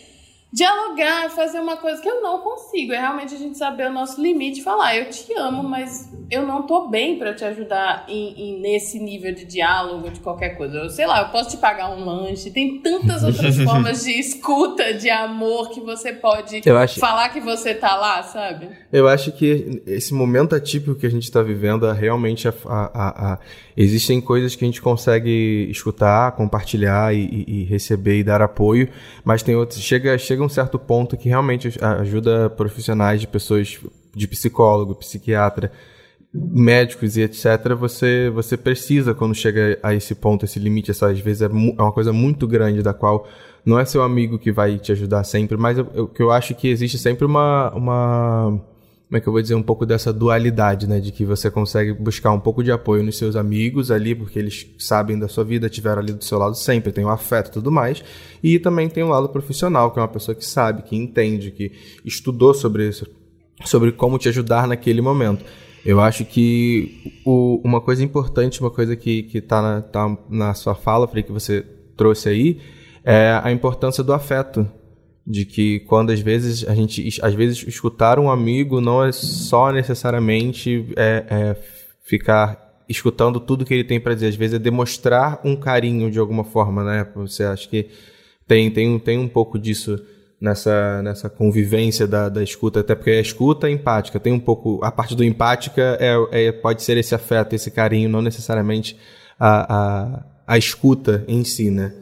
[0.52, 2.92] dialogar, fazer uma coisa que eu não consigo.
[2.92, 6.64] É realmente a gente saber o nosso limite, falar, eu te amo, mas eu não
[6.64, 10.78] tô bem para te ajudar em, em, nesse nível de diálogo, de qualquer coisa.
[10.78, 12.50] Eu sei lá, eu posso te pagar um lanche.
[12.50, 17.00] Tem tantas outras formas de escuta, de amor que você pode acho...
[17.00, 18.70] falar que você tá lá, sabe?
[18.92, 23.40] Eu acho que esse momento atípico que a gente está vivendo, realmente a, a, a,
[23.78, 28.90] existem coisas que a gente consegue escutar, compartilhar e, e, e receber e dar apoio,
[29.24, 29.80] mas tem outros.
[29.80, 33.80] Chega, chega um certo ponto que realmente ajuda profissionais de pessoas
[34.16, 35.72] de psicólogo, psiquiatra
[36.32, 41.20] médicos e etc., você, você precisa, quando chega a esse ponto, esse limite, essa, às
[41.20, 43.28] vezes é, é uma coisa muito grande da qual
[43.66, 46.68] não é seu amigo que vai te ajudar sempre, mas o que eu acho que
[46.68, 48.62] existe sempre uma, uma.
[49.10, 49.56] Como é que eu vou dizer?
[49.56, 51.00] Um pouco dessa dualidade, né?
[51.00, 54.68] De que você consegue buscar um pouco de apoio nos seus amigos ali, porque eles
[54.78, 57.72] sabem da sua vida, tiveram ali do seu lado sempre, tem o afeto e tudo
[57.72, 58.04] mais.
[58.44, 61.72] E também tem o lado profissional, que é uma pessoa que sabe, que entende, que
[62.06, 63.08] estudou sobre isso,
[63.66, 65.44] sobre como te ajudar naquele momento.
[65.84, 70.76] Eu acho que o, uma coisa importante, uma coisa que está na, tá na sua
[70.76, 71.66] fala, Frei, que você
[71.98, 72.62] trouxe aí,
[73.04, 74.70] é a importância do afeto.
[75.30, 79.72] De que quando às vezes a gente às vezes escutar um amigo não é só
[79.72, 81.56] necessariamente é, é
[82.04, 86.18] ficar escutando tudo que ele tem para dizer, às vezes é demonstrar um carinho de
[86.18, 87.08] alguma forma, né?
[87.16, 87.92] Você acha que
[88.48, 90.04] tem, tem, tem um pouco disso
[90.42, 94.80] nessa, nessa convivência da, da escuta, até porque a escuta é empática, tem um pouco.
[94.84, 98.98] A parte do empática é, é pode ser esse afeto, esse carinho, não necessariamente
[99.40, 101.94] a, a, a escuta em si, né?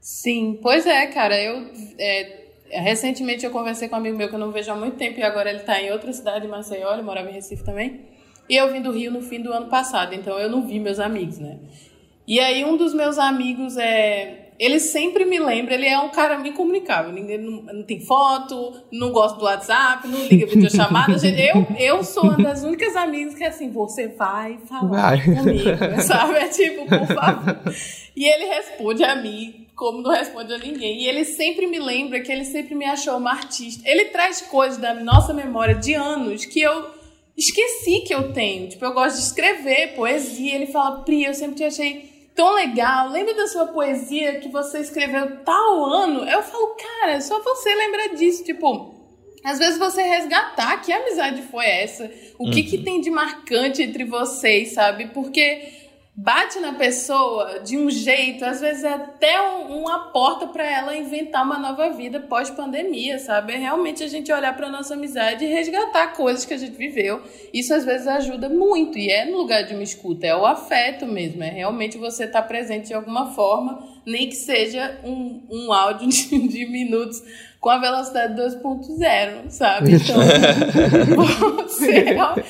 [0.00, 1.38] Sim, pois é, cara.
[1.38, 1.66] Eu
[1.98, 2.39] é,
[2.70, 5.22] recentemente eu conversei com um amigo meu que eu não vejo há muito tempo e
[5.22, 8.00] agora ele está em outra cidade, Maceió, ele morava em Recife também.
[8.48, 10.98] E eu vim do Rio no fim do ano passado, então eu não vi meus
[10.98, 11.58] amigos, né?
[12.26, 16.46] E aí um dos meus amigos é ele sempre me lembra, ele é um cara
[16.46, 17.10] incomunicável.
[17.10, 21.16] Ninguém não, não tem foto, não gosta do WhatsApp, não liga videochamada.
[21.26, 25.24] Eu, eu sou uma das únicas amigas que é assim, você vai falar vai.
[25.24, 26.34] comigo, sabe?
[26.34, 27.58] É tipo, por favor.
[28.14, 31.00] E ele responde a mim como não responde a ninguém.
[31.00, 33.82] E ele sempre me lembra que ele sempre me achou uma artista.
[33.88, 36.90] Ele traz coisas da nossa memória de anos que eu
[37.34, 38.68] esqueci que eu tenho.
[38.68, 40.54] Tipo, eu gosto de escrever poesia.
[40.54, 43.08] Ele fala, Pri, eu sempre te achei tão legal.
[43.08, 46.28] Lembra da sua poesia que você escreveu tal ano?
[46.28, 48.44] Eu falo, cara, só você lembra disso.
[48.44, 48.94] Tipo,
[49.42, 52.12] às vezes você resgatar que amizade foi essa?
[52.38, 52.50] O uhum.
[52.50, 52.84] que, que uhum.
[52.84, 55.06] tem de marcante entre vocês, sabe?
[55.06, 55.79] Porque
[56.14, 60.96] bate na pessoa de um jeito, às vezes é até um, uma porta para ela
[60.96, 63.54] inventar uma nova vida pós-pandemia, sabe?
[63.54, 67.22] É realmente a gente olhar para nossa amizade e resgatar coisas que a gente viveu.
[67.54, 71.06] Isso às vezes ajuda muito e é no lugar de uma escuta, é o afeto
[71.06, 75.72] mesmo, é realmente você estar tá presente de alguma forma, nem que seja um, um
[75.72, 77.22] áudio de, de minutos
[77.60, 79.92] com a velocidade 2.0, sabe?
[80.00, 82.40] Então, você, eu amo,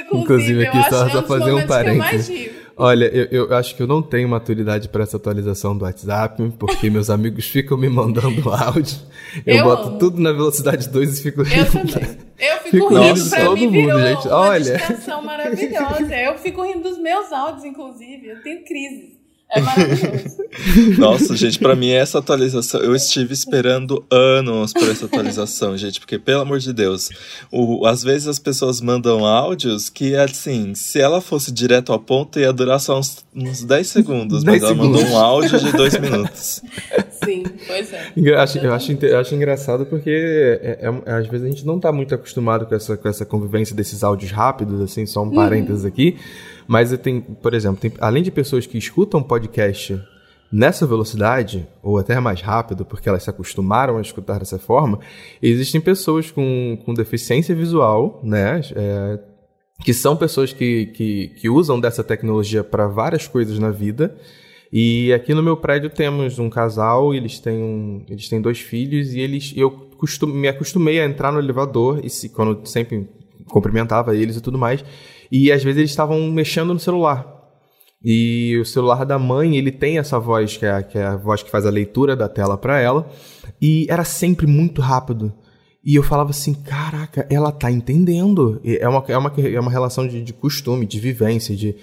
[0.00, 2.50] inclusive, inclusive aqui eu só, acho só fazer um parênteses.
[2.82, 6.88] Olha, eu, eu, acho que eu não tenho maturidade para essa atualização do WhatsApp, porque
[6.88, 8.96] meus amigos ficam me mandando áudio.
[9.44, 9.98] Eu, eu boto amo.
[9.98, 11.60] tudo na velocidade 2 e fico rindo.
[11.60, 12.18] Eu também.
[12.38, 14.26] Eu fico, fico rindo, rindo pra todo mim mundo, gente.
[14.28, 15.22] uma Olha.
[15.22, 16.16] maravilhosa.
[16.16, 18.28] Eu fico rindo dos meus áudios, inclusive.
[18.28, 19.19] Eu tenho crise.
[19.52, 20.40] É maravilhoso.
[20.98, 26.18] Nossa, gente, para mim essa atualização, eu estive esperando anos por essa atualização, gente, porque
[26.18, 27.08] pelo amor de Deus,
[27.50, 32.38] o, às vezes as pessoas mandam áudios que assim, se ela fosse direto ao ponto
[32.38, 35.98] ia durar só uns, uns 10 segundos, 10 mas ela mandou um áudio de 2
[35.98, 36.62] minutos.
[37.24, 38.12] Sim, pois é.
[38.16, 40.10] Eu acho, eu acho, eu acho engraçado porque
[40.62, 43.74] é, é, às vezes a gente não tá muito acostumado com essa, com essa convivência
[43.74, 45.34] desses áudios rápidos, assim, só um uhum.
[45.34, 45.88] parênteses uhum.
[45.88, 46.16] aqui.
[46.70, 50.00] Mas tem, por exemplo, tem, além de pessoas que escutam podcast
[50.52, 55.00] nessa velocidade, ou até mais rápido, porque elas se acostumaram a escutar dessa forma,
[55.42, 58.60] existem pessoas com, com deficiência visual, né?
[58.76, 59.18] É,
[59.82, 64.16] que são pessoas que, que, que usam dessa tecnologia para várias coisas na vida.
[64.72, 69.12] E aqui no meu prédio temos um casal, eles têm, um, eles têm dois filhos,
[69.12, 73.08] e eles eu costum, me acostumei a entrar no elevador, e se, quando sempre
[73.48, 74.84] cumprimentava eles e tudo mais,
[75.30, 77.40] e às vezes eles estavam mexendo no celular.
[78.02, 81.42] E o celular da mãe, ele tem essa voz, que é, que é a voz
[81.42, 83.08] que faz a leitura da tela para ela.
[83.60, 85.32] E era sempre muito rápido.
[85.84, 88.60] E eu falava assim, caraca, ela tá entendendo.
[88.64, 91.76] É uma, é uma, é uma relação de, de costume, de vivência, de,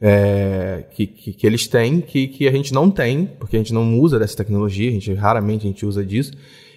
[0.00, 3.74] é, que, que, que, eles têm, que, que a gente não tem, porque a gente
[3.74, 6.32] não usa dessa tecnologia, a gente raramente a gente usa disso.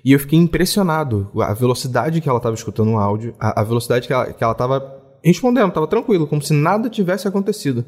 [0.06, 1.32] E eu fiquei impressionado.
[1.40, 4.93] A velocidade que ela estava escutando o áudio, a, a velocidade que ela estava
[5.24, 7.86] respondendo, estava tranquilo, como se nada tivesse acontecido.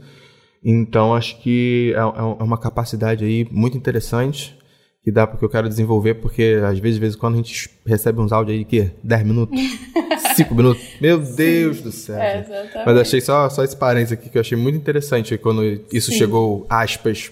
[0.63, 4.57] Então acho que é, é, é uma capacidade aí muito interessante
[5.03, 7.69] que dá porque eu quero desenvolver, porque às vezes, de vez em quando a gente
[7.85, 8.91] recebe uns áudios aí de quê?
[9.03, 9.59] 10 minutos?
[10.35, 10.83] 5 minutos?
[10.99, 11.83] Meu Deus Sim.
[11.83, 12.17] do céu.
[12.17, 16.11] É, Mas achei só, só esse parênteses aqui que eu achei muito interessante quando isso
[16.11, 16.17] Sim.
[16.17, 17.31] chegou, aspas,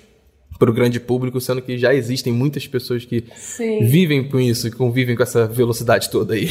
[0.60, 3.80] para o grande público, sendo que já existem muitas pessoas que Sim.
[3.86, 6.50] vivem com isso e convivem com essa velocidade toda aí.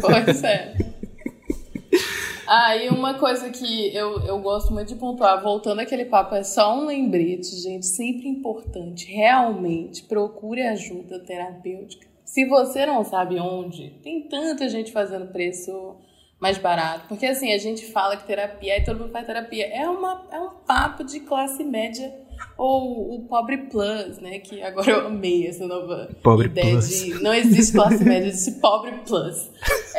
[0.00, 0.76] Pois é.
[2.52, 6.42] Ah, e uma coisa que eu, eu gosto muito de pontuar, voltando àquele papo, é
[6.42, 9.06] só um lembrete, gente, sempre importante.
[9.06, 12.08] Realmente, procure ajuda terapêutica.
[12.24, 15.94] Se você não sabe onde, tem tanta gente fazendo preço
[16.40, 17.06] mais barato.
[17.06, 19.66] Porque assim, a gente fala que terapia, aí todo mundo faz terapia.
[19.66, 22.12] É, uma, é um papo de classe média
[22.58, 24.40] ou o pobre plus, né?
[24.40, 26.88] Que agora eu amei essa nova pobre ideia plus.
[26.88, 29.50] de não existe classe média, existe pobre plus.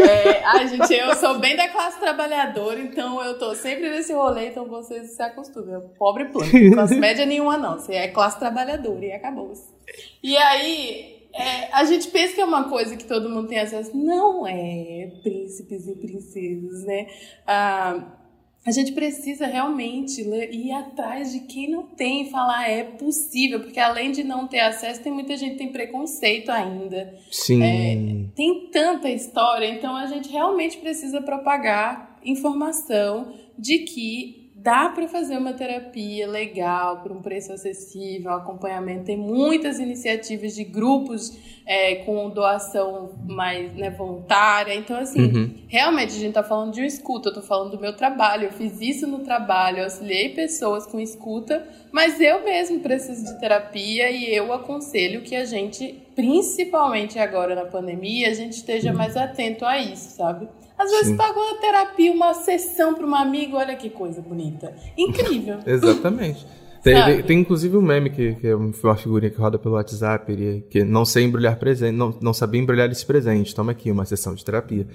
[0.02, 4.48] É, ai, gente, eu sou bem da classe trabalhadora, então eu tô sempre nesse rolê,
[4.48, 5.80] então vocês se acostumem.
[5.98, 6.50] Pobre plus.
[6.74, 7.80] Classe média nenhuma, não.
[7.80, 9.54] Você é classe trabalhadora e acabou.
[9.54, 9.70] -se.
[10.24, 13.96] E aí, é, a gente pensa que é uma coisa que todo mundo tem acesso.
[13.96, 17.08] Não é, príncipes e princesas, né?
[17.48, 18.21] Ah,
[18.66, 23.80] a gente precisa realmente ir atrás de quem não tem e falar é possível, porque
[23.80, 27.18] além de não ter acesso, tem muita gente que tem preconceito ainda.
[27.32, 27.64] Sim.
[27.64, 35.08] É, tem tanta história, então a gente realmente precisa propagar informação de que dá para
[35.08, 39.06] fazer uma terapia legal por um preço acessível, acompanhamento.
[39.06, 44.76] Tem muitas iniciativas de grupos é, com doação mais né, voluntária.
[44.76, 45.56] Então, assim, uhum.
[45.68, 47.30] realmente a gente está falando de um escuta.
[47.30, 48.46] Eu estou falando do meu trabalho.
[48.46, 53.40] Eu fiz isso no trabalho, eu auxiliei pessoas com escuta, mas eu mesmo preciso de
[53.40, 59.18] terapia e eu aconselho que a gente, principalmente agora na pandemia, a gente esteja mais
[59.18, 60.48] atento a isso, sabe?
[60.82, 61.16] Às vezes Sim.
[61.16, 64.74] pagou uma terapia, uma sessão para um amigo, olha que coisa bonita.
[64.98, 65.60] Incrível.
[65.68, 66.46] Exatamente.
[66.84, 70.84] Tem, tem, inclusive um meme que, que é uma figurinha que roda pelo WhatsApp, que
[70.84, 74.44] não sei embrulhar presente, não, não sabia embrulhar esse presente, toma aqui uma sessão de
[74.44, 74.88] terapia.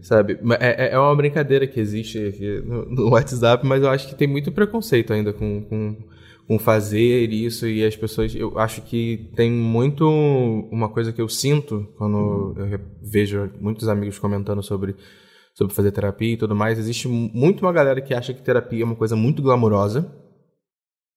[0.00, 0.38] Sabe?
[0.60, 4.28] É, é, é uma brincadeira que existe no, no, WhatsApp, mas eu acho que tem
[4.28, 5.96] muito preconceito ainda com, com,
[6.46, 8.32] com fazer isso e as pessoas.
[8.32, 10.08] Eu acho que tem muito.
[10.70, 14.94] Uma coisa que eu sinto quando eu vejo muitos amigos comentando sobre
[15.54, 16.78] sobre fazer terapia e tudo mais.
[16.78, 20.12] Existe muito uma galera que acha que terapia é uma coisa muito glamurosa.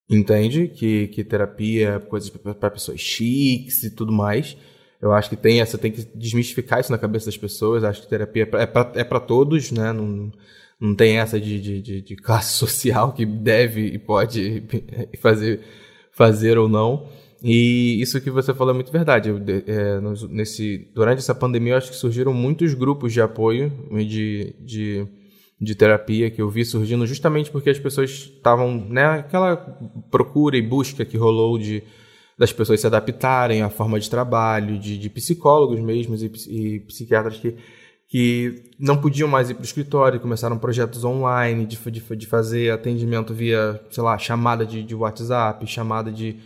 [0.09, 0.69] Entende?
[0.69, 4.55] Que, que terapia é coisa para pessoas chiques e tudo mais.
[5.01, 7.83] Eu acho que tem essa, tem que desmistificar isso na cabeça das pessoas.
[7.83, 9.91] Acho que terapia é para é pra todos, né?
[9.91, 10.31] Não,
[10.79, 14.63] não tem essa de, de, de classe social que deve e pode
[15.19, 15.61] fazer,
[16.11, 17.09] fazer ou não.
[17.43, 19.29] E isso que você falou é muito verdade.
[19.29, 24.55] Eu, é, nesse, durante essa pandemia, eu acho que surgiram muitos grupos de apoio de,
[24.59, 25.07] de,
[25.59, 30.61] de terapia que eu vi surgindo justamente porque as pessoas estavam naquela né, procura e
[30.61, 31.83] busca que rolou de
[32.37, 37.37] das pessoas se adaptarem à forma de trabalho, de, de psicólogos mesmo e, e psiquiatras
[37.37, 37.55] que,
[38.07, 42.69] que não podiam mais ir para o escritório, começaram projetos online de, de, de fazer
[42.71, 46.37] atendimento via, sei lá, chamada de, de WhatsApp, chamada de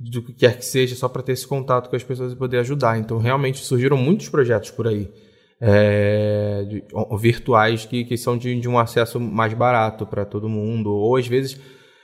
[0.00, 2.58] do que quer que seja, só para ter esse contato com as pessoas e poder
[2.58, 2.98] ajudar.
[2.98, 5.10] Então, realmente surgiram muitos projetos por aí,
[5.60, 6.82] é, de,
[7.18, 11.26] virtuais, que, que são de, de, um acesso mais barato para todo mundo, ou às
[11.26, 11.60] vezes.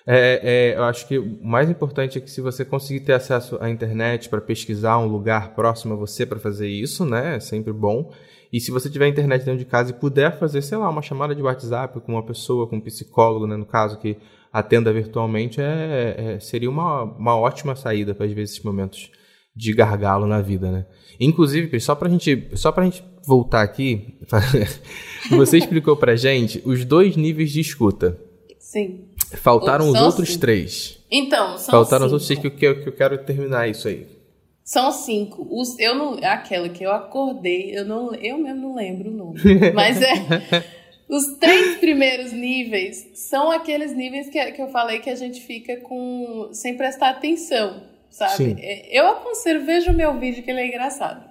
[0.08, 3.58] É, é, eu acho que o mais importante é que se você conseguir ter acesso
[3.60, 7.72] à internet para pesquisar um lugar próximo a você para fazer isso, né, é sempre
[7.72, 8.12] bom.
[8.52, 11.34] E se você tiver internet dentro de casa e puder fazer, sei lá, uma chamada
[11.34, 14.16] de WhatsApp com uma pessoa, com um psicólogo, né, no caso, que
[14.58, 19.10] atenda virtualmente, é, é seria uma, uma ótima saída para, às vezes, esses momentos
[19.54, 20.86] de gargalo na vida, né?
[21.20, 24.18] Inclusive, só para gente, só a gente voltar aqui,
[25.30, 28.18] você explicou para gente os dois níveis de escuta.
[28.58, 29.08] Sim.
[29.34, 30.40] Faltaram os outros cinco.
[30.40, 31.04] três.
[31.10, 32.06] Então, são Faltaram cinco.
[32.06, 34.06] os outros três que eu, que eu quero terminar isso aí.
[34.64, 35.46] São cinco.
[35.50, 39.40] Os, eu não, aquela que eu acordei, eu não, eu mesmo não lembro o nome.
[39.74, 40.64] Mas é
[41.08, 45.76] Os três primeiros níveis são aqueles níveis que, que eu falei que a gente fica
[45.76, 48.36] com sem prestar atenção, sabe?
[48.36, 48.56] Sim.
[48.58, 51.24] É, eu aconselho, veja o meu vídeo que ele é engraçado.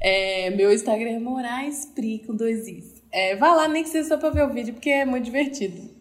[0.00, 3.02] É, meu Instagram é Moraes Pri com dois Is.
[3.10, 5.95] É, vá lá, nem que seja só pra ver o vídeo, porque é muito divertido.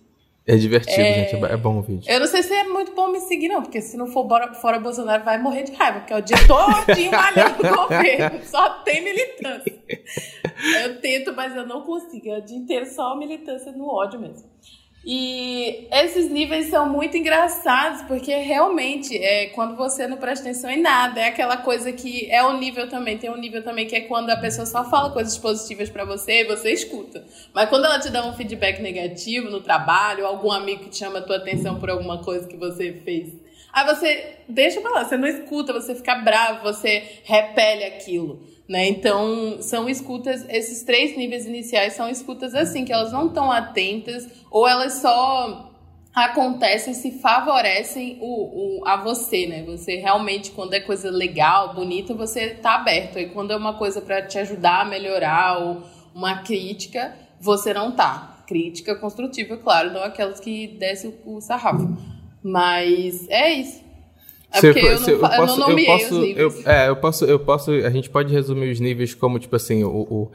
[0.47, 1.13] É divertido, é...
[1.13, 1.43] gente.
[1.43, 2.09] É bom o vídeo.
[2.11, 4.53] Eu não sei se é muito bom me seguir, não, porque se não for bora,
[4.53, 8.43] fora Bolsonaro, vai morrer de raiva, porque é o dia todinho malhando o governo.
[8.43, 9.73] Só tem militância.
[10.83, 12.29] Eu tento, mas eu não consigo.
[12.29, 14.47] É o dia inteiro só militância no ódio mesmo.
[15.05, 20.81] E esses níveis são muito engraçados, porque realmente é quando você não presta atenção em
[20.81, 24.01] nada, é aquela coisa que é o nível também, tem um nível também que é
[24.01, 27.23] quando a pessoa só fala coisas positivas para você e você escuta.
[27.53, 31.21] Mas quando ela te dá um feedback negativo no trabalho, algum amigo que chama a
[31.21, 33.31] tua atenção por alguma coisa que você fez,
[33.71, 38.54] aí você deixa pra lá, você não escuta, você fica bravo, você repele aquilo.
[38.67, 38.87] Né?
[38.87, 44.27] Então, são escutas, esses três níveis iniciais são escutas assim, que elas não estão atentas,
[44.49, 45.71] ou elas só
[46.15, 49.63] acontecem se favorecem o, o, a você, né?
[49.63, 53.19] Você realmente, quando é coisa legal, bonita, você tá aberto.
[53.19, 57.91] E quando é uma coisa para te ajudar a melhorar ou uma crítica, você não
[57.91, 58.43] tá.
[58.47, 61.97] Crítica construtiva, claro, não aquelas que desce o, o sarrafo.
[62.41, 63.84] Mas é isso.
[64.57, 66.37] É porque eu, não, eu, posso, eu não nomeei eu posso, os níveis.
[66.37, 67.71] Eu, é, eu posso, eu posso.
[67.71, 70.31] A gente pode resumir os níveis como, tipo assim, o, o,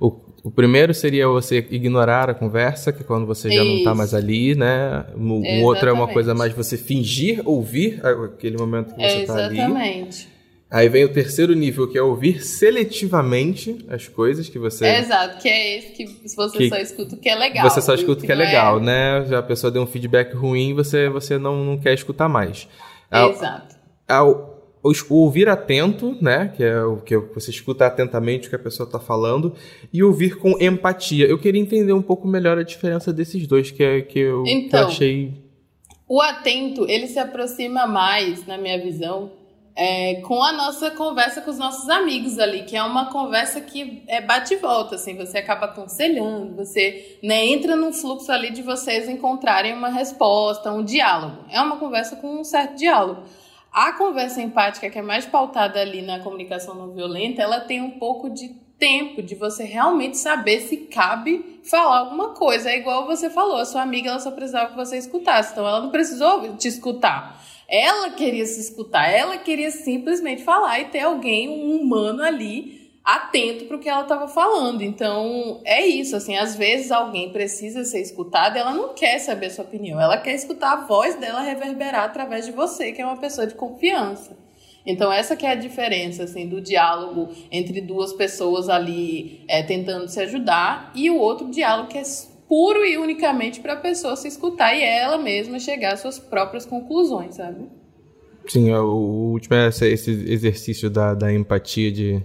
[0.00, 3.64] o, o primeiro seria você ignorar a conversa, que é quando você já Isso.
[3.64, 5.06] não está mais ali, né?
[5.16, 9.46] O, o, outro é uma coisa mais você fingir ouvir aquele momento que você está
[9.46, 9.58] ali.
[9.58, 10.34] Exatamente.
[10.70, 14.84] Aí vem o terceiro nível, que é ouvir seletivamente as coisas que você.
[14.84, 16.04] É, exato, que é esse que
[16.36, 17.70] você que só escuta o que é legal.
[17.70, 18.82] Você só escuta o que, que é legal, é...
[18.82, 19.24] né?
[19.28, 22.66] Já a pessoa deu um feedback ruim, você, você não, não quer escutar mais.
[23.12, 23.73] Exato.
[24.08, 28.58] Ao, o ouvir atento, né, que é o que você escuta atentamente o que a
[28.58, 29.54] pessoa está falando,
[29.92, 31.26] e ouvir com empatia.
[31.26, 34.44] Eu queria entender um pouco melhor a diferença desses dois, que é que eu, então,
[34.44, 35.44] que eu então, achei.
[36.06, 39.30] O atento, ele se aproxima mais, na minha visão,
[39.76, 44.04] é, com a nossa conversa com os nossos amigos ali, que é uma conversa que
[44.06, 48.62] é bate e volta, assim, você acaba aconselhando, você né, entra num fluxo ali de
[48.62, 51.38] vocês encontrarem uma resposta, um diálogo.
[51.50, 53.22] É uma conversa com um certo diálogo.
[53.74, 57.98] A conversa empática, que é mais pautada ali na comunicação não violenta, ela tem um
[57.98, 62.70] pouco de tempo de você realmente saber se cabe falar alguma coisa.
[62.70, 65.80] É igual você falou, a sua amiga ela só precisava que você escutasse, então ela
[65.80, 67.42] não precisou te escutar.
[67.68, 73.66] Ela queria se escutar, ela queria simplesmente falar e ter alguém, um humano ali, atento
[73.66, 74.82] para o que ela estava falando.
[74.82, 79.50] Então, é isso, assim, às vezes alguém precisa ser escutado, ela não quer saber a
[79.50, 83.18] sua opinião, ela quer escutar a voz dela reverberar através de você, que é uma
[83.18, 84.36] pessoa de confiança.
[84.86, 90.08] Então, essa que é a diferença, assim, do diálogo entre duas pessoas ali é, tentando
[90.08, 92.02] se ajudar e o outro diálogo que é
[92.46, 96.66] puro e unicamente para a pessoa se escutar e ela mesma chegar às suas próprias
[96.66, 97.64] conclusões, sabe?
[98.46, 102.22] Sim, o último é esse exercício da, da empatia, de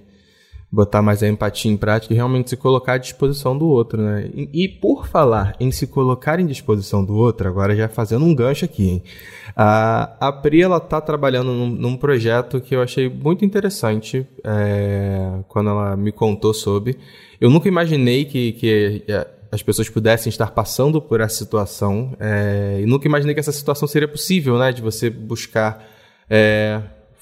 [0.71, 4.29] botar mais a empatia em prática e realmente se colocar à disposição do outro, né?
[4.33, 8.35] E, e, por falar em se colocar em disposição do outro, agora já fazendo um
[8.35, 9.03] gancho aqui, hein?
[9.55, 15.39] A, a Pri, ela tá trabalhando num, num projeto que eu achei muito interessante é,
[15.47, 16.99] quando ela me contou sobre.
[17.41, 19.15] Eu nunca imaginei que, que
[19.51, 22.15] as pessoas pudessem estar passando por essa situação.
[22.19, 24.71] É, e nunca imaginei que essa situação seria possível, né?
[24.71, 25.83] De você buscar
[26.29, 26.79] é,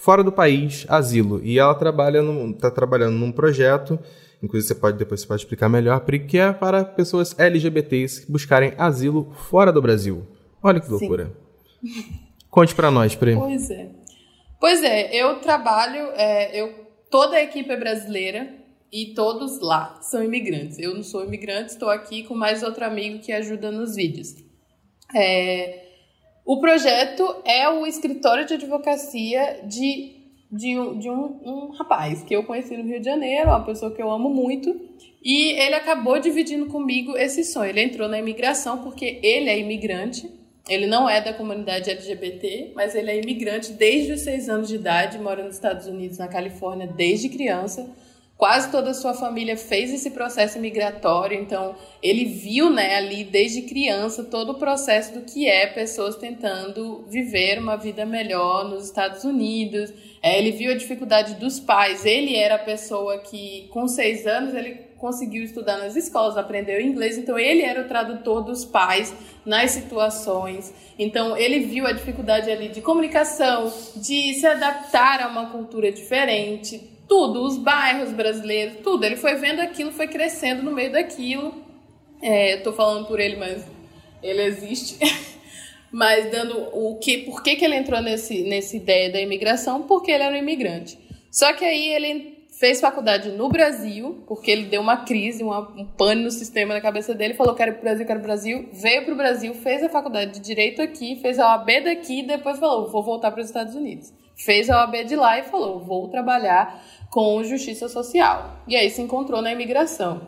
[0.07, 1.41] fora do país asilo.
[1.43, 3.99] E ela trabalha está trabalhando num projeto,
[4.41, 9.33] inclusive você pode depois você pode explicar melhor, que é para pessoas LGBTs buscarem asilo
[9.49, 10.25] fora do Brasil.
[10.63, 11.33] Olha que loucura.
[11.81, 12.03] Sim.
[12.49, 13.35] Conte para nós, Pri.
[13.35, 13.89] Pois é.
[14.61, 16.73] Pois é, eu trabalho, é, eu
[17.11, 18.47] toda a equipe é brasileira
[18.89, 20.79] e todos lá são imigrantes.
[20.79, 24.35] Eu não sou imigrante, estou aqui com mais outro amigo que ajuda nos vídeos.
[25.13, 25.86] É,
[26.47, 30.15] o projeto é o escritório de advocacia de,
[30.49, 33.93] de, um, de um, um rapaz que eu conheci no Rio de Janeiro, uma pessoa
[33.93, 34.73] que eu amo muito,
[35.21, 37.69] e ele acabou dividindo comigo esse sonho.
[37.69, 40.31] Ele entrou na imigração porque ele é imigrante,
[40.69, 44.75] ele não é da comunidade LGBT, mas ele é imigrante desde os seis anos de
[44.75, 47.93] idade, mora nos Estados Unidos, na Califórnia, desde criança
[48.37, 53.63] quase toda a sua família fez esse processo migratório, então ele viu, né, ali desde
[53.63, 59.23] criança todo o processo do que é pessoas tentando viver uma vida melhor nos Estados
[59.23, 59.91] Unidos.
[60.21, 62.05] É, ele viu a dificuldade dos pais.
[62.05, 67.17] Ele era a pessoa que, com seis anos, ele conseguiu estudar nas escolas, aprendeu inglês,
[67.17, 69.13] então ele era o tradutor dos pais
[69.45, 70.73] nas situações.
[70.97, 76.96] Então ele viu a dificuldade ali de comunicação, de se adaptar a uma cultura diferente
[77.07, 79.03] tudo, os bairros brasileiros, tudo.
[79.03, 81.53] Ele foi vendo aquilo, foi crescendo no meio daquilo.
[82.21, 83.65] É, eu tô falando por ele, mas
[84.21, 84.97] ele existe.
[85.91, 89.83] mas dando o que, por que, que ele entrou nesse, nessa ideia da imigração?
[89.83, 90.97] Porque ele era um imigrante.
[91.31, 95.85] Só que aí ele fez faculdade no Brasil, porque ele deu uma crise, uma, um
[95.85, 99.15] pane no sistema na cabeça dele, falou quero pro Brasil, quero pro Brasil, veio pro
[99.15, 103.31] Brasil, fez a faculdade de Direito aqui, fez a OAB daqui, depois falou, vou voltar
[103.31, 104.11] para os Estados Unidos.
[104.35, 106.83] Fez a OAB de lá e falou, vou trabalhar
[107.17, 108.61] com justiça social.
[108.67, 110.21] E aí se encontrou na imigração.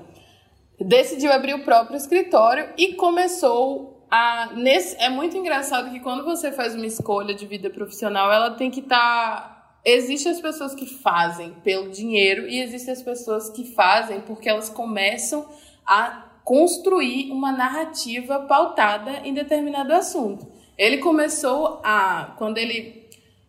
[0.79, 4.49] Decidiu abrir o próprio escritório e começou a.
[4.55, 8.71] Nesse, é muito engraçado que quando você faz uma escolha de vida profissional, ela tem
[8.71, 8.97] que estar.
[8.97, 14.49] Tá, Existem as pessoas que fazem pelo dinheiro e existem as pessoas que fazem porque
[14.49, 15.45] elas começam
[15.85, 20.47] a construir uma narrativa pautada em determinado assunto.
[20.75, 22.33] Ele começou a.
[22.35, 22.98] Quando ele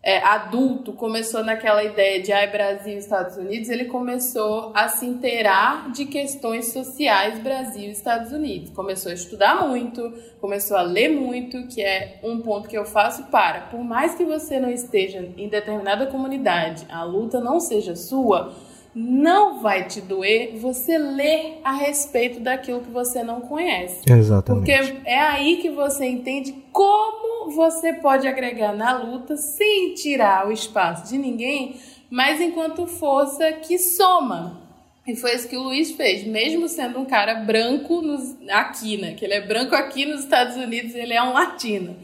[0.03, 5.92] é, adulto começou naquela ideia de ai Brasil Estados Unidos, ele começou a se inteirar
[5.92, 8.70] de questões sociais Brasil Estados Unidos.
[8.70, 13.24] Começou a estudar muito, começou a ler muito, que é um ponto que eu faço
[13.24, 18.55] para, por mais que você não esteja em determinada comunidade, a luta não seja sua,
[18.95, 24.03] não vai te doer você ler a respeito daquilo que você não conhece.
[24.11, 24.66] Exatamente.
[24.66, 30.53] Porque é aí que você entende como você pode agregar na luta sem tirar o
[30.53, 31.76] espaço de ninguém,
[32.11, 34.61] mas enquanto força que soma.
[35.07, 39.14] E foi isso que o Luiz fez, mesmo sendo um cara branco nos, aqui, né?
[39.14, 41.97] Que ele é branco aqui nos Estados Unidos, ele é um latino.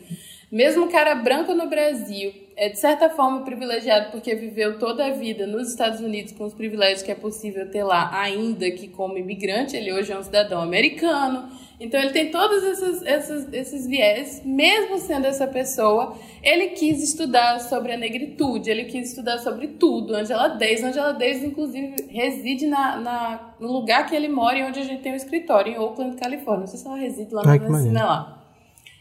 [0.50, 5.10] Mesmo um cara branco no Brasil, é de certa forma privilegiado porque viveu toda a
[5.10, 9.18] vida nos Estados Unidos com os privilégios que é possível ter lá, ainda que como
[9.18, 11.50] imigrante, ele hoje é um cidadão americano.
[11.78, 17.60] Então ele tem todos esses, esses, esses viés, mesmo sendo essa pessoa, ele quis estudar
[17.60, 20.14] sobre a negritude, ele quis estudar sobre tudo.
[20.14, 24.80] Angela Davis, Angela Davis, inclusive, reside na, na, no lugar que ele mora e onde
[24.80, 26.60] a gente tem um escritório, em Oakland, Califórnia.
[26.60, 28.35] Não sei se ela reside lá, mas ela lá.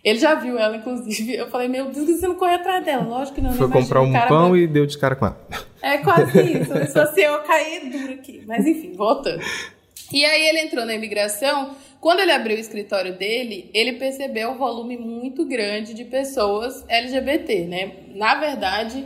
[0.05, 1.35] Ele já viu ela, inclusive.
[1.35, 3.03] Eu falei, meu Deus, você não corre atrás dela?
[3.03, 3.51] Lógico que não.
[3.53, 5.41] Foi comprar um pão e deu de cara com ela.
[5.81, 6.71] É quase isso.
[6.71, 8.43] Se fosse eu, eu caí duro aqui.
[8.45, 9.43] Mas enfim, voltando.
[10.13, 11.75] E aí ele entrou na imigração.
[11.99, 17.65] Quando ele abriu o escritório dele, ele percebeu um volume muito grande de pessoas LGBT,
[17.65, 17.91] né?
[18.13, 19.03] Na verdade,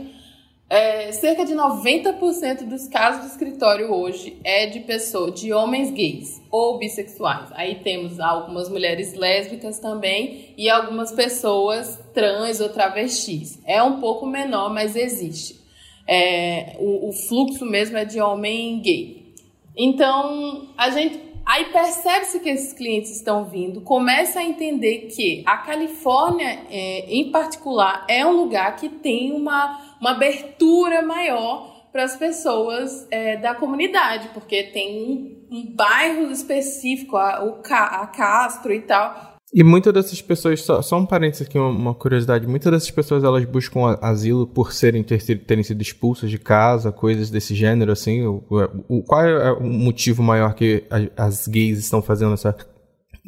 [0.70, 6.40] é, cerca de 90% dos casos do escritório hoje é de pessoas, de homens gays
[6.48, 7.50] ou bissexuais.
[7.54, 13.58] Aí temos algumas mulheres lésbicas também e algumas pessoas trans ou travestis.
[13.66, 15.58] É um pouco menor, mas existe.
[16.06, 19.34] É, o, o fluxo mesmo é de homem gay.
[19.76, 25.56] Então, a gente Aí percebe-se que esses clientes estão vindo, começa a entender que a
[25.56, 32.16] Califórnia, é, em particular, é um lugar que tem uma, uma abertura maior para as
[32.16, 35.02] pessoas é, da comunidade, porque tem
[35.50, 40.80] um, um bairro específico, a, o, a Castro e tal, e muitas dessas pessoas, só,
[40.80, 45.02] só um parênteses aqui, uma, uma, curiosidade, muitas dessas pessoas elas buscam asilo por serem
[45.02, 48.24] ter, terem sido expulsas de casa, coisas desse gênero, assim.
[48.24, 48.44] O,
[48.88, 50.84] o, qual é o motivo maior que
[51.16, 52.56] as, gays estão fazendo essa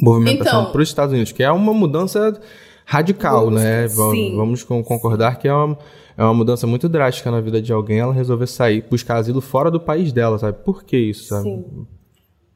[0.01, 1.33] movimentação então, para os Estados Unidos?
[1.33, 2.41] Que é uma mudança
[2.93, 3.89] radical, né?
[3.89, 4.37] Sim.
[4.37, 5.79] Vamos concordar que é uma,
[6.17, 9.71] é uma mudança muito drástica na vida de alguém ela resolver sair, buscar asilo fora
[9.71, 10.59] do país dela, sabe?
[10.63, 11.45] Por que isso, sabe?
[11.45, 11.87] Sim.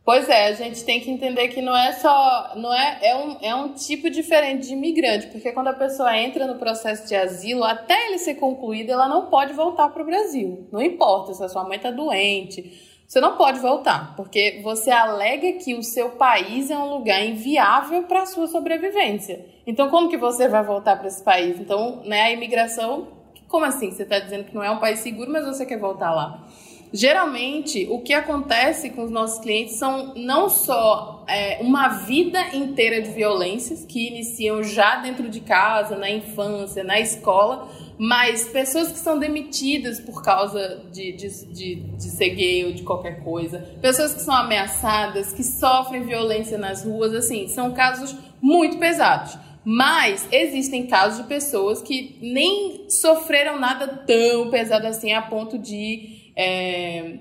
[0.05, 2.53] Pois é, a gente tem que entender que não é só.
[2.55, 6.47] não é, é, um, é um tipo diferente de imigrante, porque quando a pessoa entra
[6.47, 10.69] no processo de asilo, até ele ser concluído, ela não pode voltar para o Brasil.
[10.71, 15.53] Não importa se a sua mãe está doente, você não pode voltar, porque você alega
[15.53, 19.47] que o seu país é um lugar inviável para a sua sobrevivência.
[19.65, 21.61] Então, como que você vai voltar para esse país?
[21.61, 23.09] Então, né, a imigração.
[23.47, 23.93] Como assim?
[23.93, 26.45] Você está dizendo que não é um país seguro, mas você quer voltar lá?
[26.93, 33.03] Geralmente, o que acontece com os nossos clientes são não só é, uma vida inteira
[33.03, 37.69] de violências que iniciam já dentro de casa, na infância, na escola,
[37.99, 42.83] mas pessoas que são demitidas por causa de, de, de, de ser gay ou de
[42.83, 48.79] qualquer coisa, pessoas que são ameaçadas, que sofrem violência nas ruas, assim, são casos muito
[48.79, 49.37] pesados.
[49.69, 56.16] Mas existem casos de pessoas que nem sofreram nada tão pesado assim a ponto de
[56.37, 57.19] é,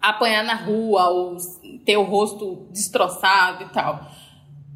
[0.00, 1.36] apanhar na rua ou
[1.84, 4.06] ter o rosto destroçado e tal.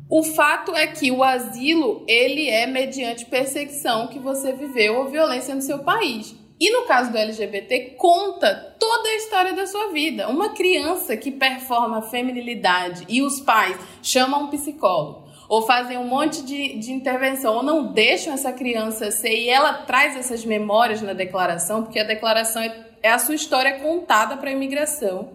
[0.08, 5.54] O fato é que o asilo, ele é mediante perseguição que você viveu ou violência
[5.54, 6.34] no seu país.
[6.58, 10.28] E no caso do LGBT, conta toda a história da sua vida.
[10.28, 16.44] Uma criança que performa feminilidade e os pais chamam um psicólogo ou fazem um monte
[16.44, 21.12] de, de intervenção, ou não deixam essa criança ser, e ela traz essas memórias na
[21.12, 22.68] declaração, porque a declaração é
[23.02, 25.30] é a sua história contada para a imigração,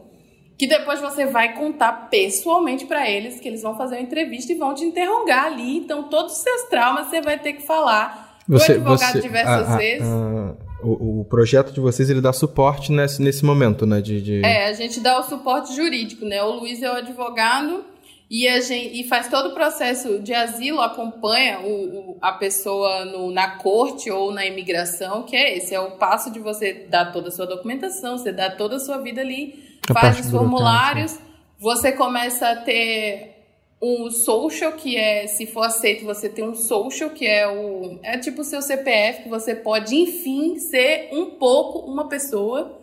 [0.57, 4.55] que depois você vai contar pessoalmente para eles, que eles vão fazer uma entrevista e
[4.55, 5.77] vão te interrogar ali.
[5.77, 8.39] Então, todos os seus traumas você vai ter que falar.
[8.47, 10.07] Você, o advogado você, diversas a, a, vezes.
[10.07, 13.99] A, o, o, projeto de vocês ele dá suporte nesse, nesse momento, né?
[14.01, 14.45] De, de...
[14.45, 16.41] É, a gente dá o suporte jurídico, né?
[16.43, 17.83] O Luiz é o advogado
[18.29, 23.05] e, a gente, e faz todo o processo de asilo, acompanha o, o, a pessoa
[23.05, 27.11] no, na corte ou na imigração, que é esse, é o passo de você dar
[27.11, 31.19] toda a sua documentação, você dá toda a sua vida ali, a faz os formulários,
[31.59, 33.35] você começa a ter
[33.81, 37.99] um social, que é, se for aceito, você tem um social, que é o.
[38.01, 42.81] É tipo o seu CPF, que você pode, enfim, ser um pouco uma pessoa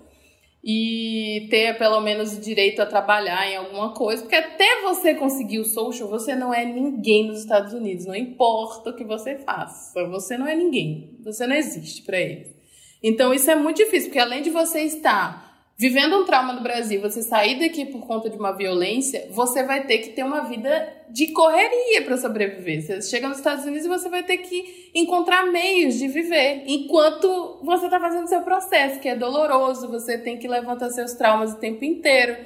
[0.64, 5.58] e ter pelo menos o direito a trabalhar em alguma coisa, porque até você conseguir
[5.58, 9.92] o social, você não é ninguém nos Estados Unidos, não importa o que você faça,
[10.06, 12.54] você não é ninguém, você não existe para eles.
[13.02, 17.00] Então isso é muito difícil, porque além de você estar vivendo um trauma no Brasil,
[17.00, 20.92] você sair daqui por conta de uma violência, você vai ter que ter uma vida
[21.08, 22.82] de correria para sobreviver.
[22.82, 27.58] Você chega nos Estados Unidos e você vai ter que encontrar meios de viver enquanto
[27.62, 31.58] você está fazendo seu processo, que é doloroso, você tem que levantar seus traumas o
[31.58, 32.36] tempo inteiro.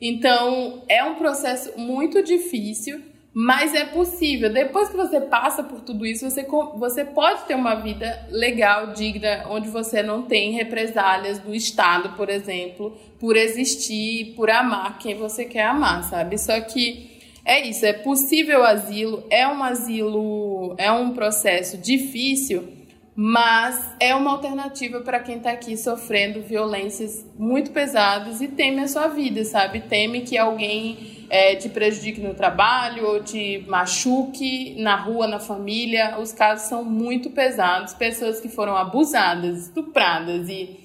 [0.00, 4.52] Então, é um processo muito difícil mas é possível.
[4.52, 9.46] Depois que você passa por tudo isso, você, você pode ter uma vida legal, digna,
[9.48, 15.44] onde você não tem represálias do Estado, por exemplo, por existir, por amar quem você
[15.46, 16.36] quer amar, sabe?
[16.38, 17.10] Só que
[17.44, 22.68] é isso, é possível asilo, é um asilo, é um processo difícil,
[23.16, 28.88] mas é uma alternativa para quem está aqui sofrendo violências muito pesadas e teme a
[28.88, 29.80] sua vida, sabe?
[29.80, 36.18] Teme que alguém é, te prejudique no trabalho ou te machuque na rua, na família.
[36.18, 37.94] Os casos são muito pesados.
[37.94, 40.78] Pessoas que foram abusadas, estupradas e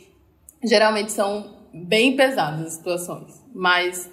[0.63, 3.43] geralmente são bem pesadas as situações.
[3.53, 4.09] Mas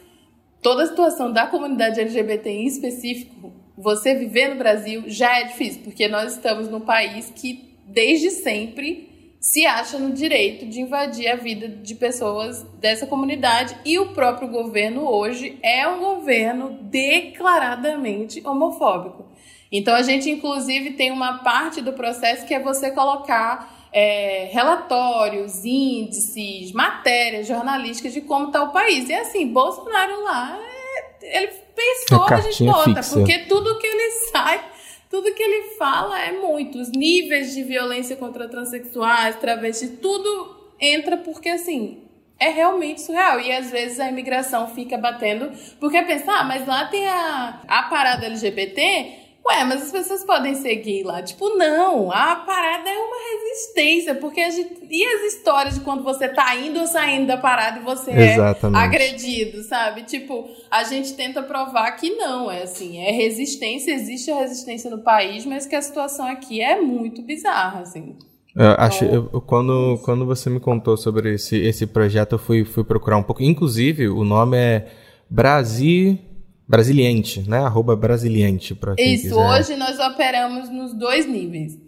[0.61, 5.83] toda a situação da comunidade LGBT em específico você viver no Brasil já é difícil,
[5.85, 9.14] porque nós estamos num país que desde sempre
[9.45, 14.49] se acha no direito de invadir a vida de pessoas dessa comunidade e o próprio
[14.49, 19.27] governo hoje é um governo declaradamente homofóbico.
[19.71, 25.63] Então a gente inclusive tem uma parte do processo que é você colocar é, relatórios,
[25.63, 29.11] índices, matérias jornalísticas de como está o país.
[29.11, 33.15] E assim, Bolsonaro lá, é, ele pensou é a gente vota, fixa.
[33.15, 34.74] porque tudo que ele sai
[35.15, 36.77] tudo que ele fala é muito.
[36.77, 42.03] Os níveis de violência contra transexuais, travestis, tudo entra porque, assim,
[42.37, 43.39] é realmente surreal.
[43.39, 47.85] E às vezes a imigração fica batendo, porque pensa, ah, mas lá tem a, a
[47.85, 51.23] parada LGBT, Ué, mas as pessoas podem seguir lá.
[51.23, 54.87] Tipo, não, a parada é uma resistência, porque a gente.
[54.91, 58.33] E as histórias de quando você tá indo ou saindo da parada e você é
[58.33, 58.81] Exatamente.
[58.81, 60.03] é agredido, sabe?
[60.05, 64.99] Tipo, a gente tenta provar que não, é assim, é resistência, existe a resistência no
[64.99, 68.17] país, mas que a situação aqui é muito bizarra, assim.
[68.57, 72.65] Eu acho, então, eu, quando, quando você me contou sobre esse, esse projeto, eu fui,
[72.65, 73.43] fui procurar um pouco.
[73.43, 74.87] Inclusive, o nome é
[75.29, 76.19] Brasil
[76.67, 77.59] Brasiliente, né?
[77.59, 79.37] Arroba Brasiliente para quem Isso, quiser.
[79.37, 81.79] hoje nós operamos nos dois níveis.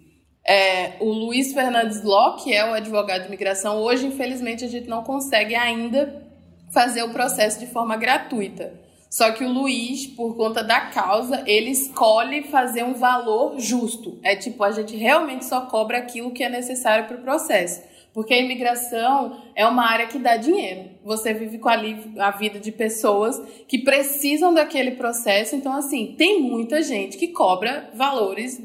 [0.46, 4.86] É, o Luiz Fernandes Ló, que é o advogado de imigração, hoje, infelizmente, a gente
[4.86, 6.22] não consegue ainda
[6.70, 8.72] fazer o processo de forma gratuita.
[9.10, 14.18] Só que o Luiz, por conta da causa, ele escolhe fazer um valor justo.
[14.22, 17.82] É tipo, a gente realmente só cobra aquilo que é necessário para o processo.
[18.16, 20.88] Porque a imigração é uma área que dá dinheiro.
[21.04, 21.76] Você vive com a,
[22.20, 23.38] a vida de pessoas
[23.68, 25.54] que precisam daquele processo.
[25.54, 28.58] Então, assim, tem muita gente que cobra valores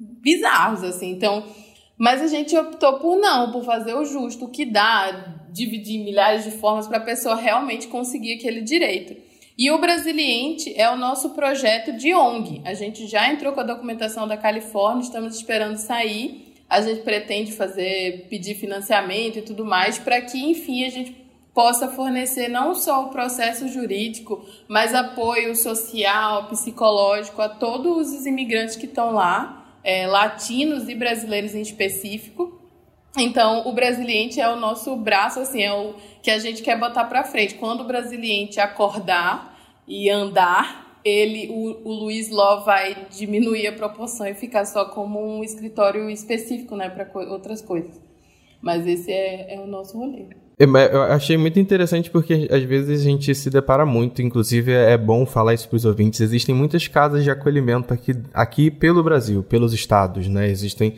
[0.00, 1.10] bizarros, assim.
[1.10, 1.44] Então,
[1.98, 6.42] mas a gente optou por não, por fazer o justo, o que dá, dividir milhares
[6.42, 9.14] de formas para a pessoa realmente conseguir aquele direito.
[9.58, 12.62] E o Brasiliente é o nosso projeto de ONG.
[12.64, 17.52] A gente já entrou com a documentação da Califórnia, estamos esperando sair a gente pretende
[17.52, 23.04] fazer, pedir financiamento e tudo mais, para que, enfim, a gente possa fornecer não só
[23.04, 30.06] o processo jurídico, mas apoio social, psicológico a todos os imigrantes que estão lá, é,
[30.06, 32.60] latinos e brasileiros em específico.
[33.16, 37.04] Então, o Brasiliente é o nosso braço, assim, é o que a gente quer botar
[37.04, 37.54] para frente.
[37.54, 39.56] Quando o Brasiliente acordar
[39.86, 45.20] e andar, ele, o, o Luiz Ló vai diminuir a proporção e ficar só como
[45.20, 48.00] um escritório específico, né, para co outras coisas.
[48.62, 50.24] Mas esse é, é o nosso rolê.
[50.56, 55.26] Eu achei muito interessante porque às vezes a gente se depara muito, inclusive é bom
[55.26, 56.20] falar isso para os ouvintes.
[56.20, 60.48] Existem muitas casas de acolhimento aqui, aqui pelo Brasil, pelos estados, né?
[60.48, 60.94] Existem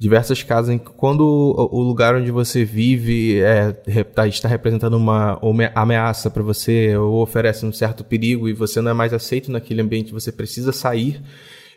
[0.00, 3.70] diversas casas em que quando o lugar onde você vive é,
[4.14, 8.80] tá, está representando uma, uma ameaça para você ou oferece um certo perigo e você
[8.80, 11.20] não é mais aceito naquele ambiente, você precisa sair.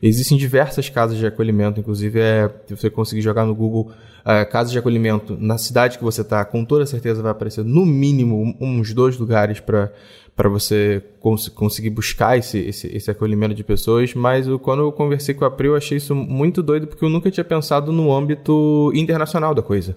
[0.02, 3.92] Existem diversas casas de acolhimento, inclusive é, se você conseguir jogar no Google
[4.24, 7.86] é, casas de acolhimento na cidade que você está, com toda certeza vai aparecer no
[7.86, 9.92] mínimo uns dois lugares para
[10.36, 14.92] para você cons conseguir buscar esse, esse, esse, acolhimento de pessoas, mas eu, quando eu
[14.92, 18.12] conversei com a Pri, eu achei isso muito doido, porque eu nunca tinha pensado no
[18.12, 19.96] âmbito internacional da coisa.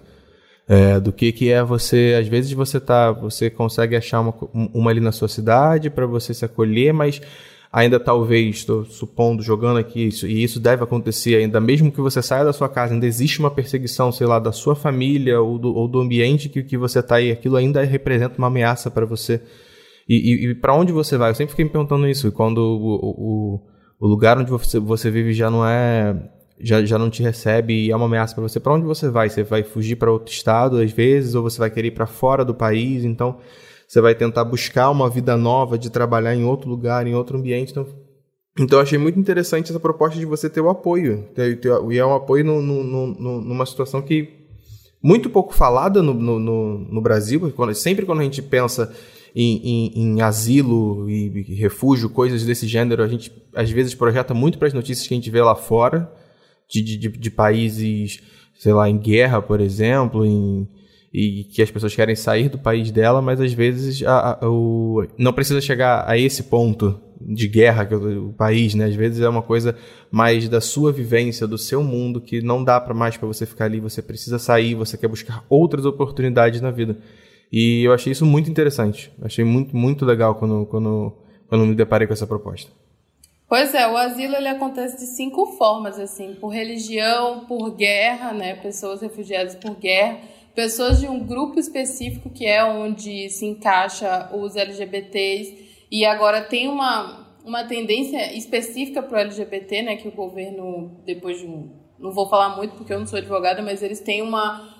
[0.69, 4.33] É, do que, que é você, às vezes você tá, você consegue achar uma,
[4.73, 7.21] uma ali na sua cidade para você se acolher, mas
[7.71, 12.21] ainda talvez, estou supondo, jogando aqui isso, e isso deve acontecer ainda, mesmo que você
[12.21, 15.73] saia da sua casa, ainda existe uma perseguição, sei lá, da sua família ou do,
[15.73, 19.41] ou do ambiente que, que você está aí, aquilo ainda representa uma ameaça para você.
[20.07, 21.31] E, e, e para onde você vai?
[21.31, 22.31] Eu sempre fiquei me perguntando isso.
[22.31, 22.95] Quando o,
[23.59, 23.61] o,
[23.99, 26.15] o lugar onde você, você vive já não é
[26.59, 29.29] já, já não te recebe e é uma ameaça para você, para onde você vai?
[29.29, 32.43] Você vai fugir para outro estado às vezes, ou você vai querer ir para fora
[32.43, 33.03] do país?
[33.03, 33.37] Então,
[33.87, 37.71] você vai tentar buscar uma vida nova, de trabalhar em outro lugar, em outro ambiente.
[37.71, 37.87] Então,
[38.59, 41.29] então achei muito interessante essa proposta de você ter o apoio.
[41.35, 44.35] Ter, ter, e é um apoio no, no, no, numa situação que
[45.01, 48.93] muito pouco falada no, no, no Brasil, quando, sempre quando a gente pensa
[49.39, 54.57] em, em, em asilo e, refúgio, coisas desse gênero, a gente às vezes projeta muito
[54.57, 56.11] para as notícias que a gente vê lá fora,
[56.67, 58.19] de, de, de países,
[58.57, 60.67] sei lá, em guerra, por exemplo, em,
[61.13, 65.05] e que as pessoas querem sair do país dela, mas às vezes a, a, o,
[65.19, 68.85] não precisa chegar a esse ponto de guerra que o, o, país, né?
[68.85, 69.75] Às vezes é uma coisa
[70.09, 73.65] mais da sua vivência, do seu mundo que não dá para mais para você ficar
[73.65, 76.97] ali, você precisa sair, você quer buscar outras oportunidades na vida.
[77.51, 79.11] E eu achei isso muito interessante.
[79.21, 81.13] Achei muito, muito legal quando, quando,
[81.47, 82.71] quando me deparei com essa proposta.
[83.47, 88.55] Pois é, o asilo ele acontece de cinco formas, assim, por religião, por guerra, né,
[88.55, 90.19] pessoas refugiadas por guerra,
[90.53, 96.67] pessoas de um grupo específico que é onde se encaixa os LGBTs, e agora tem
[96.67, 101.71] uma, uma tendência específica para o LGBT, né, que o governo, depois de um.
[101.97, 104.76] Não vou falar muito porque eu não sou advogada, mas eles têm uma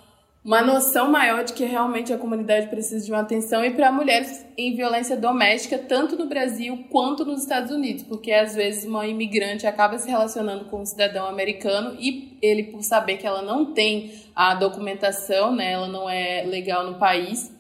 [0.47, 4.45] uma noção maior de que realmente a comunidade precisa de uma atenção e para mulheres
[4.57, 9.67] em violência doméstica, tanto no Brasil quanto nos Estados Unidos, porque às vezes uma imigrante
[9.67, 14.13] acaba se relacionando com um cidadão americano e ele, por saber que ela não tem
[14.33, 17.51] a documentação, né, ela não é legal no país,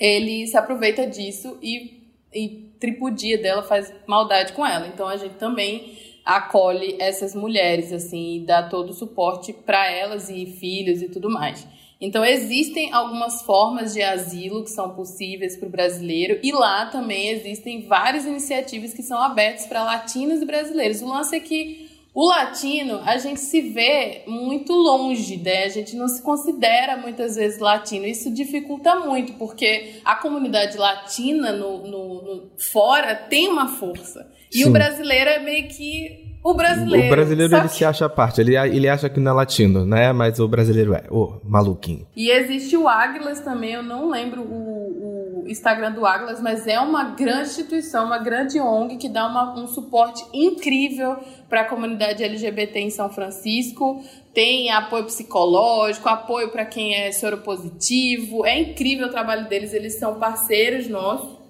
[0.00, 4.86] ele se aproveita disso e, e tripudia dela, faz maldade com ela.
[4.86, 10.30] Então a gente também acolhe essas mulheres assim e dá todo o suporte para elas
[10.30, 11.68] e filhos e tudo mais.
[12.04, 17.30] Então, existem algumas formas de asilo que são possíveis para o brasileiro, e lá também
[17.30, 21.00] existem várias iniciativas que são abertas para latinos e brasileiros.
[21.00, 25.64] O lance é que o latino, a gente se vê muito longe, né?
[25.64, 28.06] A gente não se considera muitas vezes latino.
[28.06, 34.30] Isso dificulta muito, porque a comunidade latina no, no, no fora tem uma força.
[34.52, 34.68] E Sim.
[34.68, 37.06] o brasileiro é meio que o brasileiro.
[37.06, 38.38] O brasileiro ele se acha a parte.
[38.38, 40.12] Ele, ele acha que não é latino, né?
[40.12, 41.04] Mas o brasileiro é.
[41.10, 42.06] Ô, oh, maluquinho.
[42.14, 43.72] E existe o Águilas também.
[43.72, 48.60] Eu não lembro o, o Instagram do Águilas, mas é uma grande instituição, uma grande
[48.60, 51.16] ONG que dá uma, um suporte incrível
[51.48, 54.04] para a comunidade LGBT em São Francisco.
[54.34, 58.44] Tem apoio psicológico, apoio para quem é soropositivo.
[58.44, 59.72] É incrível o trabalho deles.
[59.72, 61.42] Eles são parceiros nossos.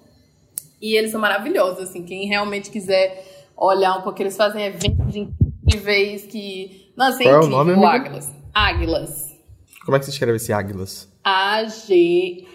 [0.81, 2.03] E eles são maravilhosos, assim.
[2.03, 4.21] Quem realmente quiser olhar um pouco.
[4.21, 6.91] Eles fazem eventos incríveis que.
[6.95, 7.59] Nossa, é Qual incrível.
[7.59, 8.31] É o nome, Águilas.
[8.53, 9.35] Águilas.
[9.83, 11.07] Como é que se escreve esse Águilas?
[11.23, 12.45] A-G-U-I-L-A-S.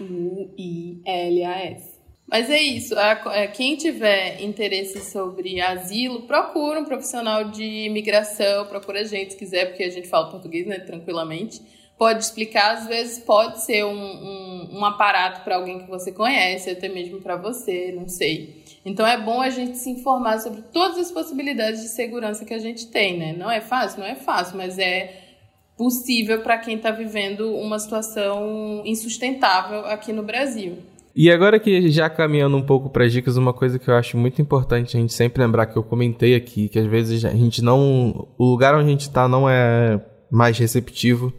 [2.31, 2.97] Mas é isso.
[2.97, 9.39] É, quem tiver interesse sobre asilo, procura um profissional de imigração, procura a gente se
[9.39, 11.61] quiser, porque a gente fala português, né, tranquilamente.
[11.99, 16.71] Pode explicar, às vezes pode ser um, um, um aparato para alguém que você conhece,
[16.71, 18.60] até mesmo para você, não sei.
[18.85, 22.59] Então é bom a gente se informar sobre todas as possibilidades de segurança que a
[22.59, 23.35] gente tem, né?
[23.37, 25.29] Não é fácil, não é fácil, mas é
[25.77, 30.79] possível para quem está vivendo uma situação insustentável aqui no Brasil.
[31.15, 34.41] E agora que já caminhando um pouco para dicas, uma coisa que eu acho muito
[34.41, 38.29] importante a gente sempre lembrar que eu comentei aqui, que às vezes a gente não,
[38.39, 40.01] o lugar onde a gente está não é
[40.31, 41.33] mais receptivo.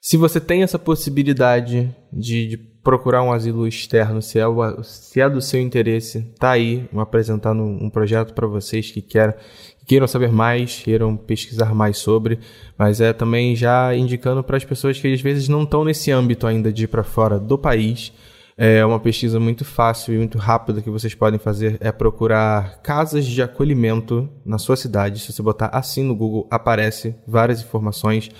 [0.00, 5.18] Se você tem essa possibilidade de, de procurar um asilo externo, se é, o, se
[5.18, 9.38] é do seu interesse, tá aí apresentando um projeto para vocês que, quer,
[9.78, 12.38] que queiram saber mais, queiram pesquisar mais sobre,
[12.76, 16.46] mas é também já indicando para as pessoas que às vezes não estão nesse âmbito
[16.46, 18.12] ainda de ir para fora do país.
[18.56, 23.26] É uma pesquisa muito fácil e muito rápida que vocês podem fazer é procurar casas
[23.26, 25.18] de acolhimento na sua cidade.
[25.18, 28.30] Se você botar assim no Google, aparece várias informações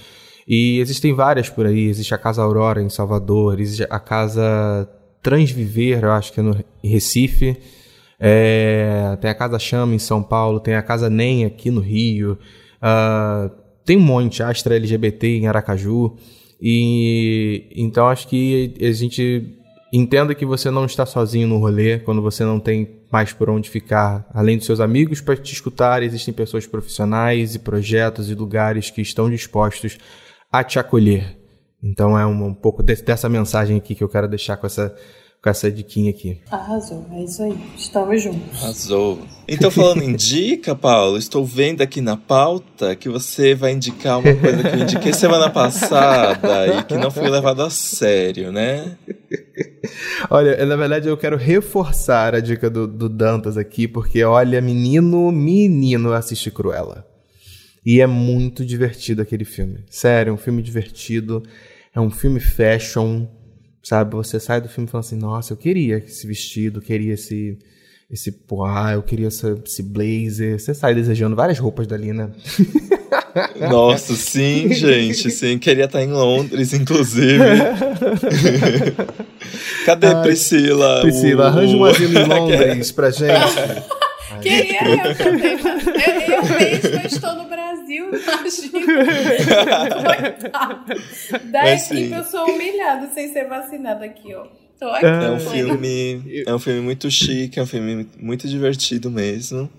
[0.47, 1.87] e existem várias por aí.
[1.87, 4.89] Existe a Casa Aurora em Salvador, existe a Casa
[5.23, 7.57] Transviver, eu acho que é no Recife.
[8.21, 12.39] É, tem a Casa Chama em São Paulo, tem a Casa NEM aqui no Rio.
[12.77, 13.51] Uh,
[13.85, 16.17] tem um monte, Astra LGBT em Aracaju.
[16.61, 19.59] E então acho que a gente
[19.93, 23.71] entenda que você não está sozinho no rolê quando você não tem mais por onde
[23.71, 24.27] ficar.
[24.33, 29.01] Além dos seus amigos para te escutar, existem pessoas profissionais e projetos e lugares que
[29.01, 29.99] estão dispostos
[30.59, 31.37] a te acolher.
[31.83, 34.95] Então é um, um pouco de, dessa mensagem aqui que eu quero deixar com essa
[35.43, 36.41] com essa diquinha aqui.
[36.51, 37.55] Arrasou, é isso aí.
[37.77, 38.63] Estamos juntos.
[38.63, 39.19] Arrasou.
[39.47, 44.35] Então, falando em dica, Paulo, estou vendo aqui na pauta que você vai indicar uma
[44.35, 48.97] coisa que eu indiquei semana passada e que não foi levado a sério, né?
[50.31, 55.31] Olha, na verdade eu quero reforçar a dica do, do Dantas aqui, porque olha, menino,
[55.31, 57.07] menino assiste Cruella.
[57.85, 59.81] E é muito divertido aquele filme.
[59.91, 61.43] Sério, é um filme divertido.
[61.95, 63.27] É um filme fashion,
[63.83, 64.17] sabe?
[64.17, 67.59] Você sai do filme falando assim: nossa, eu queria esse vestido, queria esse.
[68.11, 70.61] Esse poá, eu queria essa, esse blazer.
[70.61, 72.31] Você sai desejando várias roupas dali, né?
[73.71, 75.59] Nossa, sim, gente, sim.
[75.59, 77.39] Queria estar em Londres, inclusive.
[79.85, 81.01] Cadê Ai, Priscila?
[81.01, 81.47] Priscila, o...
[81.47, 83.55] arranja um asilo em Londres pra gente.
[84.41, 85.53] Queria eu também.
[85.53, 88.81] Eu, eu mesma estou no Brasil, imagina.
[90.17, 90.95] Coitada.
[91.45, 94.47] Da equipe eu sou humilhada sem ser vacinada aqui, ó.
[94.79, 95.07] Tô aqui.
[95.07, 99.71] É um filme, é um filme muito chique, é um filme muito divertido mesmo.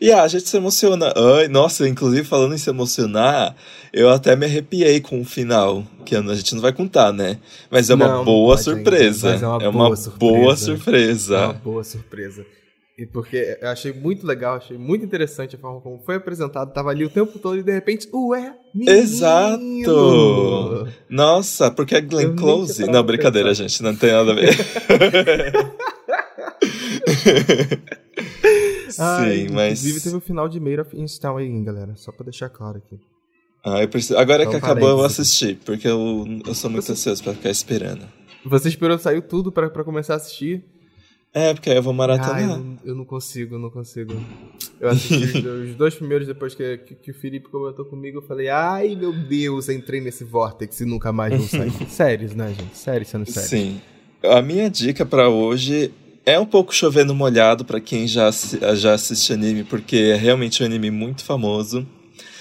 [0.00, 1.12] E ah, a gente se emociona.
[1.16, 3.54] Ai, nossa, inclusive falando em se emocionar,
[3.92, 7.38] eu até me arrepiei com o final, que a gente não vai contar, né?
[7.70, 9.34] Mas é uma não, boa não surpresa.
[9.34, 10.18] Ainda, é uma, é uma boa, surpresa.
[10.18, 11.36] boa surpresa.
[11.36, 12.46] É uma boa surpresa.
[12.98, 16.72] E porque eu achei muito legal, achei muito interessante a forma como foi apresentado.
[16.72, 18.98] Tava ali o tempo todo e de repente, ué, menino!
[18.98, 20.88] Exato!
[21.08, 22.86] Nossa, porque a Glenn Close.
[22.86, 24.54] Não, brincadeira, gente, não tem nada a ver.
[28.98, 29.80] Ah, Sim, mas.
[29.80, 31.94] Inclusive teve o final de Made of aí, galera.
[31.96, 32.98] Só pra deixar claro aqui.
[33.64, 34.18] Ah, eu preciso...
[34.18, 37.50] Agora Então, que acabou, eu vou assistir, porque eu, eu sou muito ansioso pra ficar
[37.50, 38.06] esperando.
[38.44, 40.64] Você esperou sair tudo pra, pra começar a assistir?
[41.34, 42.46] É, porque aí eu vou Ah, eu, maratonar.
[42.58, 44.12] não, eu não consigo, eu não consigo.
[44.78, 48.18] Eu assisti os, dois primeiros depois que, que, que o Felipe comentou comigo.
[48.18, 51.72] Eu falei, ai meu Deus, entrei nesse vórtex e nunca mais vou sair.
[51.88, 52.76] Sérios, né, gente?
[52.76, 53.48] Sério sendo sério.
[53.48, 53.80] Sim.
[54.22, 55.90] A minha dica pra hoje
[56.26, 58.30] é um pouco chovendo molhado pra quem já,
[58.74, 61.86] já assiste anime, porque é realmente um anime muito famoso.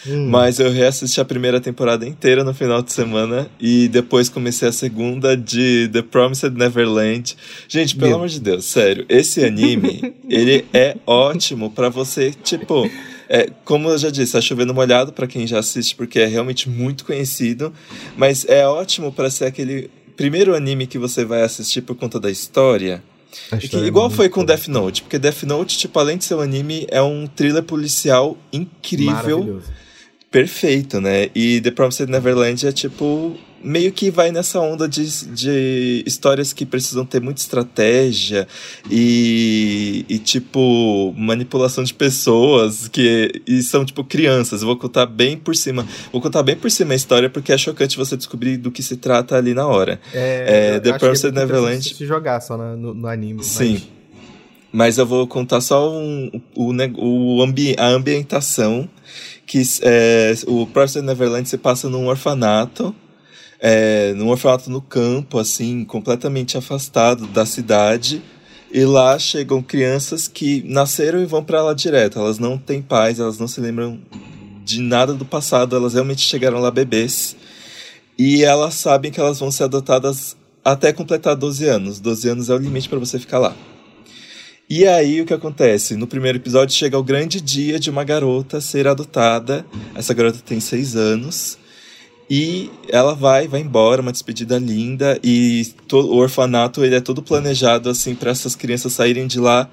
[0.08, 4.68] Hum, Mas eu reassisti a primeira temporada inteira no final de semana e depois comecei
[4.68, 7.36] a segunda de The Promised Neverland.
[7.68, 8.16] Gente, pelo Meu.
[8.18, 12.89] amor de Deus, sério, esse anime, ele é ótimo pra você, tipo,
[13.30, 16.68] é, como eu já disse, tá chovendo molhado pra quem já assiste porque é realmente
[16.70, 17.72] muito conhecido,
[18.18, 22.30] mas é ótimo pra ser aquele primeiro anime que você vai assistir por conta da
[22.32, 23.04] história.
[23.60, 24.43] que- é igual foi com.
[24.43, 28.38] Death Note, porque Death Note, tipo, além de ser um anime, é um thriller policial
[28.52, 29.72] incrível Maravilhoso.
[30.32, 31.29] Perfeito, né?
[31.36, 33.36] E The Promised Neverland é tipo.
[33.63, 35.05] Meio que vai nessa onda de,
[35.36, 38.47] de histórias que precisam ter muita estratégia
[38.89, 44.61] e, e, tipo, manipulação de pessoas que e são, tipo, crianças.
[44.61, 45.86] Eu vou contar bem por cima.
[46.11, 48.97] Vou contar bem por cima a história porque é chocante você descobrir do que se
[48.97, 50.01] trata ali na hora.
[50.11, 53.43] É, eu The que Promised Neverland- Se jogar só no, no anime.
[53.43, 53.73] Sim.
[53.73, 53.84] mas-
[54.73, 56.71] Mas eu vou contar só um, o,
[57.38, 58.89] o ambi a ambientação,
[59.45, 62.95] que é, o Promised Neverland se passa num orfanato,
[63.59, 68.21] é, num orfanato no campo, assim, completamente afastado da cidade.
[68.73, 72.17] E lá chegam crianças que nasceram e vão pra lá direto.
[72.17, 73.99] Elas não têm pais, elas não se lembram
[74.63, 77.35] de nada do passado, elas realmente chegaram lá bebês.
[78.17, 81.99] E elas sabem que elas vão ser adotadas até completar 12 anos.
[81.99, 83.55] 12 anos é o limite pra você ficar lá.
[84.74, 85.97] E aí o que acontece?
[85.97, 89.65] No primeiro episódio chega o grande dia de uma garota ser adotada.
[89.93, 91.57] Essa garota tem seis anos.
[92.30, 95.19] E ela vai, vai embora, uma despedida linda.
[95.22, 99.69] E o orfanato ele é todo planejado assim para essas crianças saírem de lá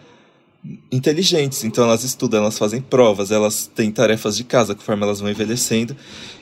[0.90, 1.62] inteligentes.
[1.62, 5.96] Então elas estudam, elas fazem provas, elas têm tarefas de casa conforme elas vão envelhecendo.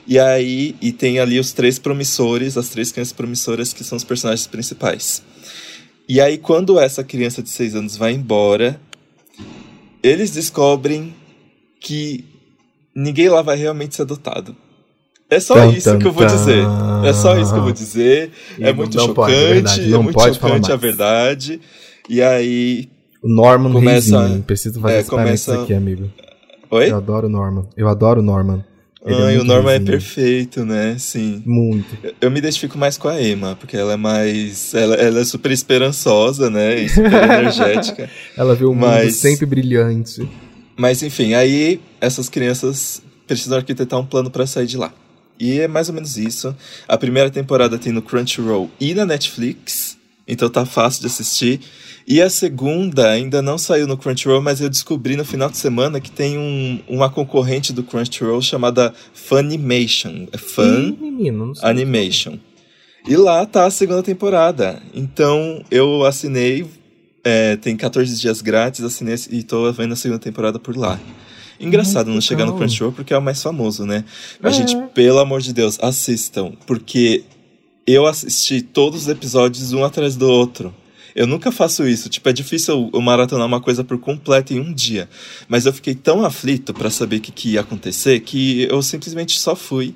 [0.07, 4.03] E aí e tem ali os três promissores, as três crianças promissoras que são os
[4.03, 5.21] personagens principais.
[6.07, 8.79] E aí, quando essa criança de 6 anos vai embora,
[10.01, 11.13] eles descobrem
[11.81, 12.23] que
[12.95, 14.55] ninguém lá vai realmente ser adotado.
[15.29, 16.63] É só Tan, isso tan, que eu vou dizer.
[17.03, 18.31] É só isso que eu vou dizer.
[18.59, 21.61] é Igor, muito chocante, pode, é verdade, é muito chocante a verdade.
[22.09, 22.89] E aí.
[23.21, 24.43] O Norman Começa- Reizinho.
[24.43, 26.09] Preciso fazer é, esse começa- aqui, amigo.
[26.71, 26.89] Oi?
[26.91, 27.65] Eu adoro o Norman.
[27.75, 28.63] Eu adoro o Norman.
[29.07, 30.95] É o Norman é perfeito, né?
[30.99, 31.41] Sim.
[31.45, 31.97] Muito.
[32.19, 34.73] Eu me identifico mais com a Emma, porque ela é mais.
[34.73, 36.79] Ela, ela é super esperançosa, né?
[36.81, 38.09] E super energética.
[38.35, 40.27] Ela vê o mundo Mas- sempre brilhante.
[40.75, 44.93] Mas enfim, aí essas crianças precisam arquitetar um plano pra sair de lá.
[45.39, 46.55] E é mais ou menos isso.
[46.87, 49.86] A primeira temporada tem no Crunchyroll e na Netflix,
[50.27, 51.59] então tá fácil de assistir.
[52.09, 55.99] E a segunda ainda não saiu no Crunchyroll, mas eu descobri no final de semana
[55.99, 60.27] que tem um, uma concorrente do Crunchyroll chamada Funimation.
[60.31, 61.53] É Fun Ih, menino.
[61.61, 62.39] Animation.
[63.07, 64.81] E lá tá a segunda temporada.
[64.93, 66.65] Então eu assinei,
[67.23, 70.99] é, tem 14 dias grátis, assinei e tô vendo a segunda temporada por lá.
[71.59, 72.55] Engraçado Hum, não chegar no.
[72.55, 74.05] Crunchyroll porque é o mais famoso, né?
[74.41, 74.59] Mas, É.
[74.59, 76.51] gente, pelo amor de Deus, assistam.
[76.67, 77.23] Porque
[77.87, 80.73] eu assisti todos os episódios um atrás do outro.
[81.15, 82.09] Eu nunca faço isso.
[82.09, 85.09] Tipo, é difícil eu- maratonar uma coisa por completo em um dia.
[85.47, 89.39] Mas eu fiquei tão aflito pra saber o que, que ia acontecer que eu simplesmente
[89.39, 89.95] só fui.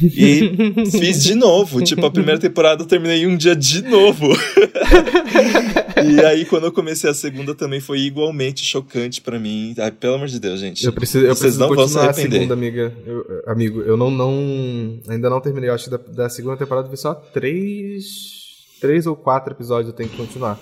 [0.00, 0.52] E
[0.92, 1.82] fiz de novo.
[1.82, 4.28] Tipo, a primeira temporada eu terminei em um dia de novo.
[6.04, 9.74] e aí, quando eu comecei a segunda, também foi igualmente chocante pra mim.
[9.78, 10.84] Ai, pelo amor de Deus, gente.
[10.84, 12.36] Eu preciso, eu Vocês preciso não vão se continuar a arrepender.
[12.38, 12.94] segunda, amiga.
[13.06, 14.98] Eu- amigo, eu não, não.
[15.08, 15.70] Ainda não terminei.
[15.70, 18.40] Eu acho que da, da segunda temporada vi só três.
[18.80, 20.58] Três ou quatro episódios eu tenho que continuar.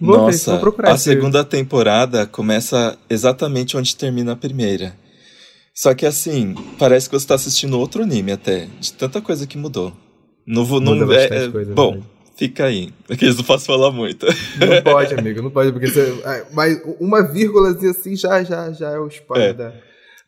[0.00, 4.96] Vou ver, Nossa, procurar a segunda temporada começa exatamente onde termina a primeira.
[5.74, 9.58] Só que assim, parece que você tá assistindo outro anime até, de tanta coisa que
[9.58, 9.92] mudou.
[10.46, 12.13] Não vou, não é, é- coisa, bom, verdade.
[12.36, 14.26] Fica aí, porque eu não posso falar muito.
[14.26, 16.22] Não pode, amigo, não pode, porque você.
[16.24, 19.52] ah, Mas uma vírgulazinha assim já, já, já é o spoiler É.
[19.52, 19.68] da,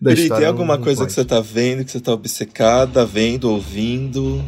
[0.01, 0.41] da Pri, história.
[0.43, 1.09] tem alguma não- não coisa pode.
[1.09, 4.43] que você tá vendo, que você tá obcecada, vendo, ouvindo?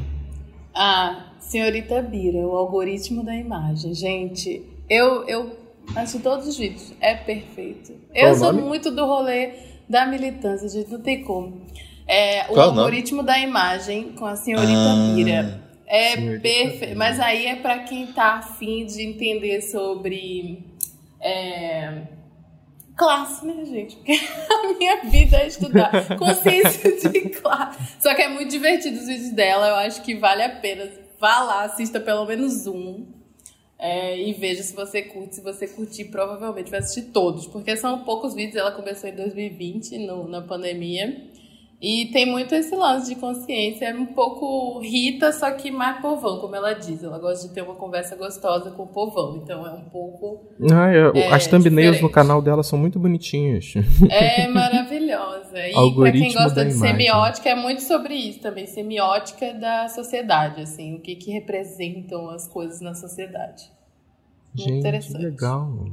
[0.74, 3.94] Ah, senhorita Bira, o algoritmo da imagem.
[3.94, 5.56] Gente, eu, eu
[5.96, 6.92] assisti todos os vídeos.
[7.00, 7.92] É perfeito.
[8.12, 8.66] Qual eu sou nome?
[8.66, 9.50] muito do rolê
[9.88, 10.90] da militância, gente.
[10.90, 11.62] Não tem como.
[12.06, 12.78] É, o Qual o nome?
[12.80, 15.67] algoritmo da imagem com a senhorita Ah, Bira.
[15.88, 16.96] É perfeito.
[16.96, 20.62] Mas aí é pra quem tá afim de entender sobre.
[21.20, 22.02] é,
[22.94, 23.96] classe, né, gente?
[23.96, 24.12] Porque
[24.50, 28.00] a minha vida é estudar consciência de classe.
[28.00, 30.90] Só que é muito divertido os vídeos dela, eu acho que vale a pena.
[31.18, 33.06] Vá lá, assista pelo menos um.
[33.78, 35.36] É, e veja se você curte.
[35.36, 38.56] Se você curtir, provavelmente vai assistir todos, porque são poucos vídeos.
[38.56, 41.28] Ela começou em 2020, no, na pandemia.
[41.80, 43.86] E tem muito esse lance de consciência.
[43.86, 47.04] É um pouco Rita, só que mais povão, como ela diz.
[47.04, 49.36] Ela gosta de ter uma conversa gostosa com o povão.
[49.36, 50.48] Então é um pouco.
[50.72, 52.02] Ah, é, é, as thumbnails diferente.
[52.02, 53.74] no canal dela são muito bonitinhas.
[54.10, 55.68] É maravilhosa.
[55.68, 56.96] E pra quem gosta de imagem.
[56.96, 58.66] semiótica, é muito sobre isso também.
[58.66, 60.96] Semiótica da sociedade, assim.
[60.96, 63.70] O que, que representam as coisas na sociedade.
[64.52, 65.22] Muito Gente, interessante.
[65.22, 65.86] legal.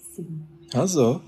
[0.00, 0.42] Sim.
[0.74, 1.22] Arrasou.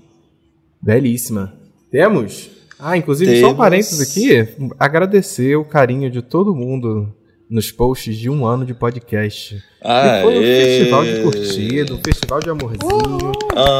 [0.81, 1.53] Belíssima.
[1.89, 2.64] Temos?
[2.79, 3.47] Ah, inclusive, Temos...
[3.47, 4.47] só um parênteses aqui,
[4.79, 7.13] agradecer o carinho de todo mundo
[7.49, 9.61] nos posts de um ano de podcast.
[9.81, 13.31] Ah, foi um festival de curtido, um festival de amorzinho.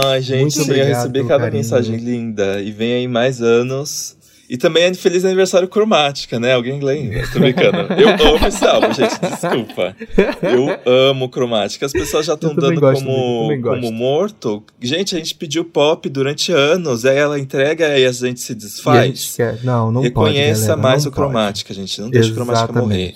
[0.06, 1.58] Ai, gente, Muito eu recebi cada carinho.
[1.58, 2.62] mensagem linda.
[2.62, 4.16] E vem aí mais anos.
[4.48, 6.54] E também é Feliz Aniversário Cromática, né?
[6.54, 7.28] Alguém lembra?
[7.34, 7.78] Tô brincando.
[7.94, 9.96] Eu amo esse álbum, gente, desculpa.
[10.44, 11.86] Eu amo Cromática.
[11.86, 14.64] As pessoas já estão dando como, como morto.
[14.80, 19.36] Gente, a gente pediu pop durante anos, aí ela entrega e a gente se desfaz.
[19.36, 21.80] Gente não, não Reconheça pode, mais não o Cromática, pode.
[21.80, 22.00] gente.
[22.02, 23.16] Não deixe o Cromática morrer.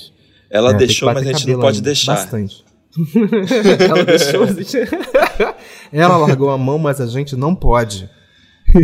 [0.50, 2.16] Ela é, deixou, mas a gente não pode deixar.
[2.16, 2.66] Bastante.
[3.88, 4.48] ela deixou,
[5.94, 8.10] ela largou a mão, mas a gente não pode.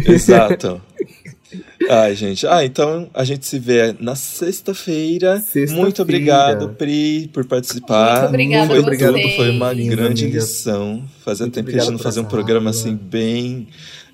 [0.08, 0.80] Exato.
[1.90, 2.48] Ai, gente.
[2.48, 5.40] Ah, então a gente se vê na sexta-feira.
[5.40, 8.22] Sexta Muito obrigado, Pri, por participar.
[8.22, 11.04] Muito obrigada foi, obrigado, foi uma grande lição.
[11.24, 13.68] Fazia tempo que a gente não fazia um programa assim bem.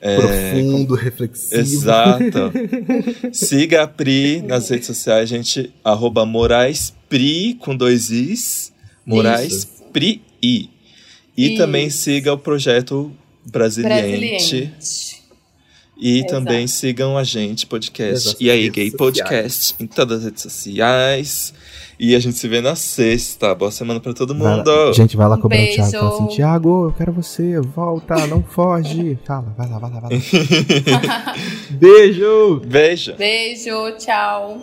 [0.04, 1.04] É, Profundo, com...
[1.04, 1.62] reflexivo.
[1.62, 2.52] Exato.
[3.32, 5.72] Siga a Pri nas redes sociais, gente.
[5.84, 8.74] Arroba Moraes Pri com dois Is.
[9.06, 9.68] Moraes Isso.
[9.94, 10.70] Pri I.
[11.38, 11.58] E Isso.
[11.58, 13.12] também siga o projeto
[13.46, 14.02] Brasiliente.
[14.02, 15.11] Brasiliente
[16.02, 16.34] e Exato.
[16.34, 18.36] também sigam a gente, podcast.
[18.40, 21.54] e aí, Gay Podcast, em todas as redes sociais.
[22.00, 23.54] E a gente se vê na sexta.
[23.54, 24.64] Boa semana pra todo mundo.
[24.66, 25.92] Vai gente, vai lá cobrar um o Thiago.
[25.92, 27.60] Fala assim, Thiago, eu quero você.
[27.60, 29.20] Volta, não foge.
[29.24, 31.36] Fala, vai lá, vai lá, vai lá.
[31.70, 32.60] Beijo.
[32.66, 33.14] Beijo.
[33.16, 34.60] Beijo, tchau.